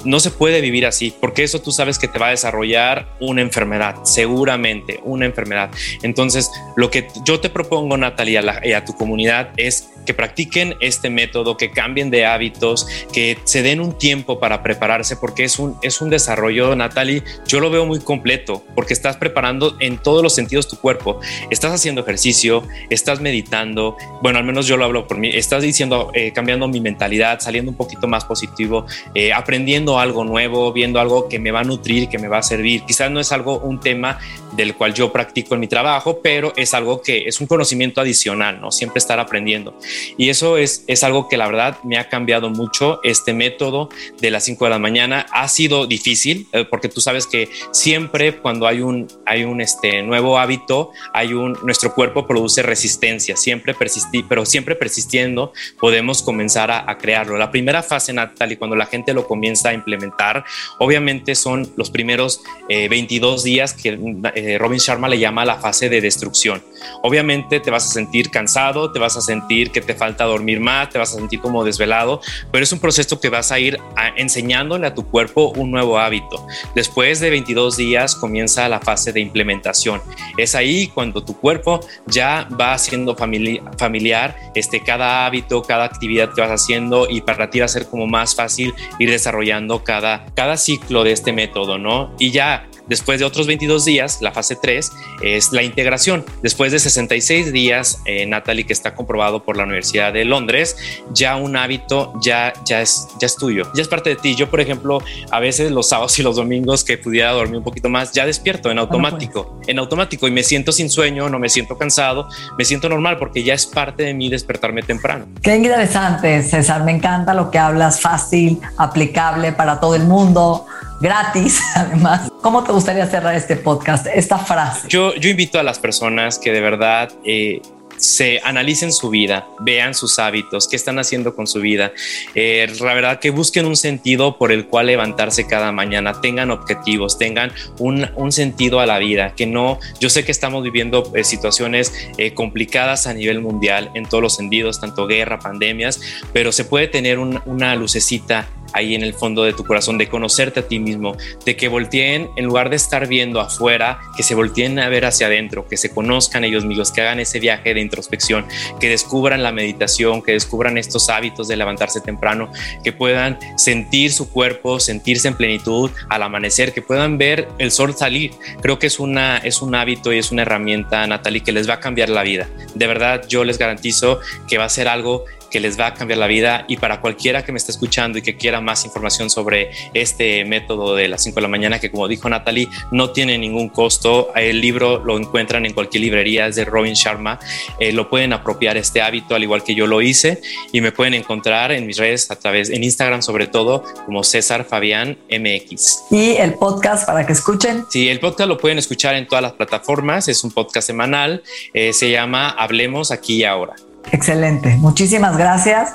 no 0.05 0.21
se 0.21 0.31
puede 0.31 0.61
vivir 0.61 0.87
así, 0.87 1.15
porque 1.21 1.43
eso 1.43 1.61
tú 1.61 1.73
sabes 1.73 1.99
que 1.99 2.09
te 2.09 2.19
va 2.19 2.29
a 2.29 2.31
desarrollar 2.31 3.17
una 3.21 3.43
enfermedad, 3.43 3.97
seguramente 4.05 5.01
una 5.05 5.27
enfermedad. 5.27 5.71
Entonces, 6.03 6.51
lo 6.77 6.91
que 6.91 7.09
yo 7.25 7.41
te 7.41 7.51
propongo, 7.51 7.97
Natalia, 7.97 8.61
y 8.65 8.73
a 8.73 8.85
tu 8.85 8.95
comunidad 8.95 9.51
es 9.57 9.89
que 10.05 10.15
practiquen 10.15 10.75
este 10.81 11.11
método, 11.11 11.57
que 11.57 11.71
cambien 11.71 12.11
de 12.11 12.27
hábitos, 12.27 12.87
que 13.13 13.39
se 13.45 13.63
den 13.63 13.81
un 13.81 13.97
tiempo 13.99 14.41
para 14.41 14.63
prepararse, 14.63 15.17
porque 15.17 15.45
es 15.45 15.59
un, 15.59 15.77
es 15.83 16.01
un 16.01 16.11
desarrollo, 16.11 16.75
Natalie, 16.75 17.23
yo 17.47 17.61
lo 17.61 17.71
veo 17.71 17.87
muy 17.87 18.01
completo, 18.01 18.65
porque 18.75 18.95
estás 18.95 19.17
preparando 19.17 19.77
en 19.81 19.99
todos 19.99 20.23
los 20.23 20.35
sentidos 20.35 20.69
tu 20.69 20.77
cuerpo. 20.77 21.21
Estás 21.51 21.73
haciendo 21.73 22.01
ejercicio, 22.03 22.67
estás 22.91 23.21
meditando, 23.21 23.97
bueno, 24.23 24.39
al 24.39 24.45
menos 24.45 24.67
yo 24.67 24.77
lo 24.77 24.85
hablo 24.85 25.07
por 25.07 25.19
mí, 25.19 25.31
estás 25.33 25.63
diciendo, 25.63 26.11
eh, 26.15 26.33
cambiando 26.33 26.67
mi 26.69 26.81
mentalidad, 26.81 27.41
saliendo 27.41 27.71
un 27.71 27.77
poquito 27.77 28.09
más 28.09 28.25
positivo, 28.25 28.87
eh, 29.15 29.33
aprendiendo 29.33 29.92
algo 29.99 30.25
nuevo, 30.25 30.73
viendo 30.73 31.01
algo 31.01 31.29
que 31.29 31.39
me 31.39 31.51
va 31.51 31.61
a 31.61 31.65
nutrir, 31.65 32.09
que 32.09 32.19
me 32.19 32.29
va 32.29 32.39
a 32.39 32.43
servir. 32.43 32.85
Quizás 32.85 33.11
no 33.11 33.21
es 33.21 33.33
algo, 33.33 33.59
un 33.59 33.81
tema 33.81 34.19
del 34.53 34.75
cual 34.75 34.95
yo 34.95 35.13
practico 35.13 35.55
en 35.55 35.61
mi 35.61 35.67
trabajo, 35.67 36.21
pero 36.23 36.53
es 36.57 36.75
algo 36.75 37.03
que 37.03 37.27
es 37.27 37.41
un 37.41 37.47
conocimiento 37.47 38.01
adicional, 38.01 38.61
¿no? 38.61 38.71
Siempre 38.71 38.99
estar 38.99 39.19
aprendiendo. 39.19 39.77
Y 40.17 40.29
eso 40.29 40.59
es, 40.59 40.85
es 40.87 41.03
algo 41.03 41.29
que 41.29 41.37
la 41.37 41.47
verdad 41.47 41.79
me 41.85 41.99
ha 41.99 42.09
cambiado 42.09 42.51
mucho. 42.51 43.01
Este 43.03 43.33
método 43.33 43.89
de 44.21 44.31
las 44.31 44.45
5 44.45 44.65
de 44.65 44.71
la 44.71 44.79
mañana 44.79 45.27
ha 45.33 45.49
sido 45.49 45.87
difícil, 45.87 46.47
eh, 46.53 46.65
porque 46.69 46.89
tú 46.89 47.01
sabes 47.01 47.27
que 47.27 47.49
siempre 47.71 48.37
cuando 48.37 48.67
hay 48.67 48.81
un, 48.81 49.09
hay 49.27 49.45
un 49.45 49.61
este, 49.61 50.03
nuevo 50.03 50.39
hábito, 50.39 50.91
hay 51.13 51.33
un, 51.33 51.59
nuestro 51.65 51.95
cuerpo 51.95 52.27
produce 52.27 52.63
resistencia, 52.63 53.37
siempre 53.37 53.75
persistir, 53.75 54.25
pero 54.29 54.45
siempre 54.45 54.77
persistiendo 54.77 55.53
podemos 55.81 56.23
comenzar 56.23 56.71
a, 56.71 56.91
a 56.91 56.99
crearlo. 56.99 57.37
La 57.39 57.51
primera 57.51 57.83
fase, 57.83 58.13
Natalie, 58.13 58.59
cuando 58.59 58.77
la 58.77 58.87
gente 58.87 59.15
lo 59.15 59.27
comienza 59.27 59.71
a 59.71 59.73
implementar, 59.83 60.45
obviamente 60.79 61.35
son 61.35 61.71
los 61.77 61.91
primeros 61.91 62.43
22 62.69 63.41
eh, 63.45 63.49
días 63.49 63.75
que 63.75 63.99
eh, 64.35 64.59
Robin 64.59 64.79
Sharma 64.79 65.09
le 65.09 65.19
llama 65.19 65.45
la 65.45 65.57
fase 65.57 65.89
de 65.89 66.01
destrucción. 66.01 66.63
Obviamente 67.03 67.61
te 67.61 67.71
vas 67.71 67.87
a 67.87 67.93
sentir 67.93 68.31
cansado, 68.31 68.93
te 68.93 68.99
vas 68.99 69.17
a 69.17 69.21
sentir 69.21 69.71
que 69.71 69.81
te 69.81 69.95
falta 69.95 70.25
dormir 70.25 70.61
más, 70.61 70.91
te 70.91 70.99
vas 70.99 71.13
a 71.15 71.17
sentir 71.17 71.41
como 71.41 71.65
desvelado, 71.65 72.21
pero 72.51 72.65
es 72.65 72.73
un 72.73 72.79
proceso 72.79 73.21
que 73.21 73.29
vas 73.29 73.53
a 73.53 73.59
ir 73.59 73.79
enseñándole 74.17 74.87
a 74.87 74.95
tu 74.95 75.07
cuerpo 75.07 75.53
un 75.57 75.71
nuevo 75.71 75.99
hábito. 75.99 76.47
Después 76.75 77.21
de 77.21 77.31
22 77.31 77.77
días 77.77 78.15
comienza 78.15 78.69
la 78.69 78.81
fase 78.81 79.13
de 79.13 79.21
implementación. 79.21 80.01
Es 80.37 80.55
ahí 80.55 80.89
cuando 80.89 81.25
tu 81.25 81.37
cuerpo 81.39 81.81
ya 82.07 82.49
va 82.61 82.75
haciendo 82.75 83.17
familiar 83.17 84.37
este, 84.55 84.83
cada 84.83 85.27
hábito, 85.27 85.63
cada 85.63 85.85
actividad 85.85 86.33
que 86.33 86.41
vas 86.41 86.51
haciendo 86.51 87.09
y 87.09 87.21
para 87.21 87.51
ti 87.51 87.61
va 87.61 87.67
a 87.67 87.69
ser 87.69 87.87
como 87.87 88.07
más 88.07 88.35
fácil 88.35 88.75
ir 88.99 89.11
desarrollando 89.11 89.72
cada, 89.81 90.27
cada 90.35 90.57
ciclo 90.57 91.05
de 91.05 91.13
este 91.13 91.33
método, 91.33 91.79
¿no? 91.79 92.13
Y 92.19 92.31
ya 92.31 92.69
Después 92.93 93.21
de 93.21 93.25
otros 93.25 93.47
22 93.47 93.87
días, 93.87 94.19
la 94.21 94.33
fase 94.33 94.55
3 94.55 94.93
es 95.23 95.51
la 95.51 95.63
integración. 95.63 96.27
Después 96.43 96.73
de 96.73 96.79
66 96.79 97.51
días, 97.51 98.03
eh, 98.05 98.27
Natalie, 98.27 98.67
que 98.67 98.75
está 98.75 98.95
comprobado 98.95 99.45
por 99.45 99.57
la 99.57 99.65
Universidad 99.65 100.13
de 100.13 100.27
Londres, 100.27 100.77
ya 101.15 101.37
un 101.37 101.57
hábito 101.57 102.13
ya, 102.21 102.53
ya, 102.67 102.83
es, 102.83 103.09
ya 103.19 103.25
es 103.25 103.37
tuyo, 103.37 103.67
ya 103.75 103.81
es 103.81 103.89
parte 103.89 104.11
de 104.11 104.17
ti. 104.17 104.35
Yo, 104.35 104.51
por 104.51 104.61
ejemplo, 104.61 105.03
a 105.31 105.41
veces 105.41 105.71
los 105.71 105.89
sábados 105.89 106.19
y 106.19 106.23
los 106.23 106.37
domingos 106.37 106.85
que 106.85 106.99
pudiera 106.99 107.31
dormir 107.31 107.57
un 107.57 107.65
poquito 107.65 107.89
más, 107.89 108.13
ya 108.13 108.27
despierto 108.27 108.71
en 108.71 108.79
automático, 108.79 109.59
en 109.67 109.79
automático 109.79 110.29
y 110.29 110.31
me 110.31 110.43
siento 110.43 110.71
sin 110.71 110.91
sueño, 110.91 111.31
no 111.31 111.39
me 111.39 111.49
siento 111.49 111.79
cansado, 111.79 112.29
me 112.59 112.67
siento 112.67 112.91
normal 112.91 113.17
porque 113.17 113.43
ya 113.43 113.55
es 113.55 113.65
parte 113.65 114.03
de 114.03 114.13
mí 114.13 114.29
despertarme 114.29 114.83
temprano. 114.83 115.25
Qué 115.41 115.57
interesante, 115.57 116.43
César. 116.43 116.85
Me 116.85 116.93
encanta 116.93 117.33
lo 117.33 117.51
que 117.51 117.59
hablas, 117.59 118.03
fácil, 118.03 118.61
aplicable 118.77 119.53
para 119.53 119.81
todo 119.81 119.95
el 119.95 120.05
mundo 120.05 120.67
gratis, 121.03 121.61
además. 121.75 122.31
¿Cómo 122.41 122.65
te 122.65 122.73
gustaría 122.73 123.07
cerrar 123.07 123.35
este 123.35 123.57
podcast, 123.57 124.07
esta 124.07 124.39
frase? 124.39 124.89
Yo, 124.89 125.13
invito 125.15 125.59
a 125.59 125.63
las 125.63 125.79
personas 125.79 126.39
que 126.39 126.53
de 126.53 126.61
verdad 126.61 127.13
eh, 127.25 127.61
se 127.97 128.41
analicen 128.45 128.93
su 128.93 129.11
vida, 129.11 129.47
vean 129.61 129.95
sus 129.95 130.19
hábitos, 130.19 130.69
qué 130.69 130.77
están 130.77 130.99
haciendo 130.99 131.35
con 131.35 131.47
su 131.47 131.61
vida. 131.61 131.93
Eh, 132.35 132.73
la 132.81 132.95
verdad 132.95 133.19
que 133.19 133.31
busquen 133.31 133.67
un 133.67 133.77
sentido 133.77 134.39
por 134.39 134.53
el 134.53 134.67
cual 134.67 134.87
levantarse 134.87 135.47
cada 135.47 135.73
mañana, 135.73 136.21
tengan 136.21 136.51
objetivos, 136.51 137.19
tengan 137.19 137.53
un, 137.79 138.09
un 138.15 138.33
sentido 138.33 138.81
a 138.81 138.87
la 138.87 138.99
vida, 138.99 139.35
que 139.35 139.47
no, 139.47 139.79
yo 140.01 140.09
sé 140.09 140.25
que 140.25 140.33
estamos 140.33 140.63
viviendo 140.63 141.11
eh, 141.15 141.25
situaciones 141.25 141.93
complicadas 142.35 143.07
a 143.07 143.15
nivel 143.15 143.41
mundial 143.41 143.91
en 143.95 144.07
todos 144.07 144.23
los 144.23 144.37
sentidos, 144.37 144.81
tanto 144.81 145.07
guerra, 145.07 145.41
pandemias, 145.41 146.01
pero 146.33 146.53
se 146.53 146.65
puede 146.65 146.87
tener 146.87 147.19
una 147.19 147.75
lucecita 147.75 148.49
ahí 148.73 148.95
en 148.95 149.03
el 149.03 149.15
fondo 149.15 149.45
de 149.45 149.53
tu 149.53 149.65
corazón, 149.65 149.99
de 149.99 150.09
conocerte 150.09 150.61
a 150.61 150.69
ti 150.69 150.79
mismo, 150.79 151.17
de 151.45 151.57
que 151.57 151.69
volteen, 151.69 152.31
en 152.37 152.45
lugar 152.45 152.71
de 152.71 152.77
estar 152.77 153.07
viendo 153.07 153.41
afuera, 153.41 154.01
que 154.17 154.23
se 154.23 154.35
volteen 154.35 154.79
a 154.79 154.89
ver 154.89 155.05
hacia 155.05 155.27
adentro, 155.27 155.67
que 155.67 155.77
se 155.77 155.91
conozcan 155.91 156.45
ellos 156.45 156.65
mismos, 156.65 156.93
que 156.93 157.01
hagan 157.01 157.21
ese 157.21 157.41
viaje 157.41 157.75
de 157.75 157.81
introspección, 157.81 158.47
que 158.81 158.89
descubran 158.89 159.43
la 159.43 159.53
meditación, 159.53 160.23
que 160.23 160.33
descubran 160.33 160.79
estos 160.79 161.09
hábitos 161.09 161.49
de 161.49 161.57
levantarse 161.57 162.01
temprano, 162.01 162.51
que 162.85 162.93
puedan 162.93 163.39
sentir 163.57 164.13
su 164.13 164.31
cuerpo, 164.31 164.81
sentirse 164.81 165.29
en 165.29 165.35
plenitud 165.35 165.91
al 166.09 166.23
amanecer, 166.23 166.73
que 166.73 166.83
puedan 166.83 167.19
ver 167.19 167.49
el 167.59 167.71
sol 167.71 167.95
salir. 167.97 168.33
Creo 168.61 168.79
que 168.79 168.87
es, 168.87 168.99
una, 168.99 169.39
es 169.39 169.63
un 169.63 169.75
hábito 169.75 170.13
y 170.13 170.19
es 170.19 170.33
una 170.33 170.43
herramienta, 170.43 171.07
Natalie, 171.07 171.43
que 171.43 171.53
les 171.53 171.69
va 171.69 171.75
a 171.75 171.81
cambiar 171.81 172.09
la 172.09 172.23
vida. 172.23 172.49
De 172.75 172.87
verdad, 172.87 173.23
yo 173.29 173.45
les 173.45 173.59
garantizo 173.59 174.21
que 174.49 174.59
va 174.59 174.65
a 174.65 174.69
ser 174.69 174.89
algo 174.89 175.25
que 175.53 175.61
les 175.61 175.79
va 175.79 175.89
a 175.89 175.95
cambiar 175.95 176.19
la 176.19 176.27
vida 176.27 176.65
y 176.67 176.79
para 176.79 177.01
cualquiera 177.01 177.45
que 177.45 177.53
me 177.53 177.59
esté 177.59 177.71
escuchando 177.71 178.19
y 178.19 178.23
que 178.23 178.37
quiera 178.37 178.61
más 178.61 178.85
información 178.85 179.31
sobre 179.31 179.71
este 179.95 180.45
método 180.47 180.97
de 180.97 181.09
las 181.09 181.23
5 181.23 181.37
de 181.37 181.43
la 181.43 181.49
mañana, 181.49 181.79
que 181.79 181.91
como 181.91 182.09
dijo 182.09 182.29
Natalie, 182.29 182.69
no 182.91 183.11
tiene 183.11 183.39
ningún 183.39 183.69
costo. 183.69 184.33
El 184.35 184.61
libro 184.61 185.05
lo 185.05 185.19
encuentran 185.19 185.67
en 185.67 185.75
cualquier 185.75 186.03
librería, 186.03 186.47
es 186.47 186.57
de 186.57 186.65
Robin 186.65 186.95
Sharma. 186.95 187.39
Eh, 187.79 187.93
lo 187.93 188.09
pueden 188.09 188.33
apropiar 188.33 188.77
este 188.77 189.03
hábito, 189.03 189.35
al 189.35 189.43
igual 189.43 189.63
que 189.63 189.75
yo 189.75 189.87
lo 189.87 190.01
hice, 190.01 190.41
y 190.73 190.81
me 190.81 190.91
pueden 190.91 191.15
encontrar 191.15 191.71
en 191.71 191.87
mis 191.87 191.99
redes 191.99 192.31
a 192.31 192.37
través, 192.37 192.71
en 192.71 192.83
Instagram 192.83 193.23
sobre 193.23 193.47
todo, 193.47 193.85
como 194.07 194.25
César 194.25 194.65
Fabián 194.65 195.19
MX. 195.31 196.05
¿Y 196.11 196.37
el 196.37 196.55
podcast 196.55 197.07
para 197.07 197.27
que 197.27 197.35
escuchen? 197.35 197.85
Sí, 197.91 198.09
el 198.09 198.21
podcast 198.21 198.49
lo 198.49 198.57
pueden 198.57 198.79
escuchar 198.79 199.15
en 199.17 199.27
todas 199.27 199.43
las 199.43 199.53
plataformas, 199.53 200.29
es 200.29 200.43
un 200.45 200.51
podcast 200.51 200.87
semanal, 200.87 201.43
eh, 201.75 201.93
se 201.93 202.11
llama 202.11 202.49
Hablemos 202.49 203.11
aquí 203.11 203.37
y 203.37 203.45
ahora. 203.45 203.75
Excelente, 204.11 204.77
muchísimas 204.77 205.37
gracias. 205.37 205.93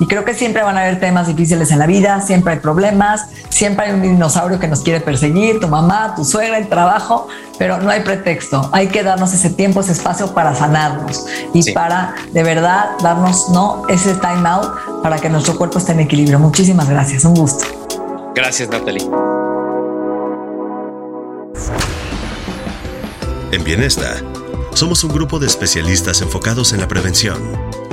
Y 0.00 0.06
creo 0.06 0.24
que 0.24 0.32
siempre 0.32 0.62
van 0.62 0.78
a 0.78 0.80
haber 0.80 0.98
temas 0.98 1.26
difíciles 1.26 1.70
en 1.70 1.78
la 1.78 1.86
vida, 1.86 2.22
siempre 2.22 2.54
hay 2.54 2.58
problemas, 2.58 3.26
siempre 3.50 3.84
hay 3.84 3.92
un 3.92 4.00
dinosaurio 4.00 4.58
que 4.58 4.66
nos 4.66 4.80
quiere 4.80 5.00
perseguir, 5.02 5.60
tu 5.60 5.68
mamá, 5.68 6.14
tu 6.16 6.24
suegra, 6.24 6.56
el 6.56 6.68
trabajo, 6.68 7.28
pero 7.58 7.76
no 7.76 7.90
hay 7.90 8.00
pretexto. 8.00 8.70
Hay 8.72 8.88
que 8.88 9.02
darnos 9.02 9.34
ese 9.34 9.50
tiempo, 9.50 9.80
ese 9.80 9.92
espacio 9.92 10.32
para 10.32 10.54
sanarnos 10.54 11.26
y 11.52 11.70
para 11.72 12.14
de 12.32 12.42
verdad 12.42 12.92
darnos 13.02 13.50
no 13.50 13.86
ese 13.88 14.14
time 14.14 14.48
out 14.48 15.02
para 15.02 15.18
que 15.18 15.28
nuestro 15.28 15.58
cuerpo 15.58 15.78
esté 15.78 15.92
en 15.92 16.00
equilibrio. 16.00 16.38
Muchísimas 16.38 16.88
gracias, 16.88 17.26
un 17.26 17.34
gusto. 17.34 17.66
Gracias, 18.34 18.70
Natalie. 18.70 19.06
En 23.52 23.64
Bienesta, 23.64 24.14
somos 24.80 25.04
un 25.04 25.12
grupo 25.12 25.38
de 25.38 25.46
especialistas 25.46 26.22
enfocados 26.22 26.72
en 26.72 26.80
la 26.80 26.88
prevención 26.88 27.36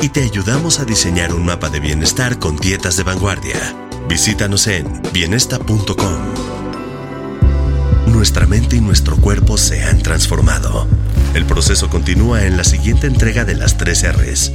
y 0.01 0.07
te 0.07 0.23
ayudamos 0.23 0.79
a 0.79 0.85
diseñar 0.85 1.33
un 1.33 1.43
mapa 1.43 1.69
de 1.69 1.81
bienestar 1.81 2.39
con 2.39 2.55
dietas 2.55 2.95
de 2.95 3.03
vanguardia. 3.03 3.57
Visítanos 4.07 4.67
en 4.67 5.01
bienesta.com. 5.11 6.17
Nuestra 8.05 8.45
mente 8.47 8.77
y 8.77 8.79
nuestro 8.79 9.17
cuerpo 9.17 9.57
se 9.57 9.83
han 9.83 10.01
transformado. 10.01 10.87
El 11.33 11.43
proceso 11.43 11.89
continúa 11.89 12.45
en 12.45 12.55
la 12.55 12.63
siguiente 12.63 13.05
entrega 13.05 13.43
de 13.43 13.55
las 13.55 13.77
tres 13.77 14.05
R's. 14.09 14.53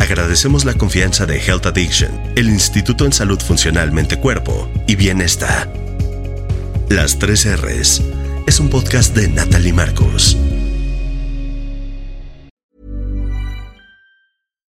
Agradecemos 0.00 0.64
la 0.64 0.74
confianza 0.74 1.24
de 1.24 1.38
Health 1.38 1.66
Addiction, 1.66 2.32
el 2.34 2.48
Instituto 2.48 3.04
en 3.04 3.12
Salud 3.12 3.38
Funcional 3.38 3.92
Mente 3.92 4.18
Cuerpo 4.18 4.68
y 4.88 4.96
Bienesta. 4.96 5.68
Las 6.88 7.20
tres 7.20 7.46
R's 7.46 8.02
es 8.48 8.58
un 8.58 8.70
podcast 8.70 9.14
de 9.14 9.28
Natalie 9.28 9.72
Marcos. 9.72 10.36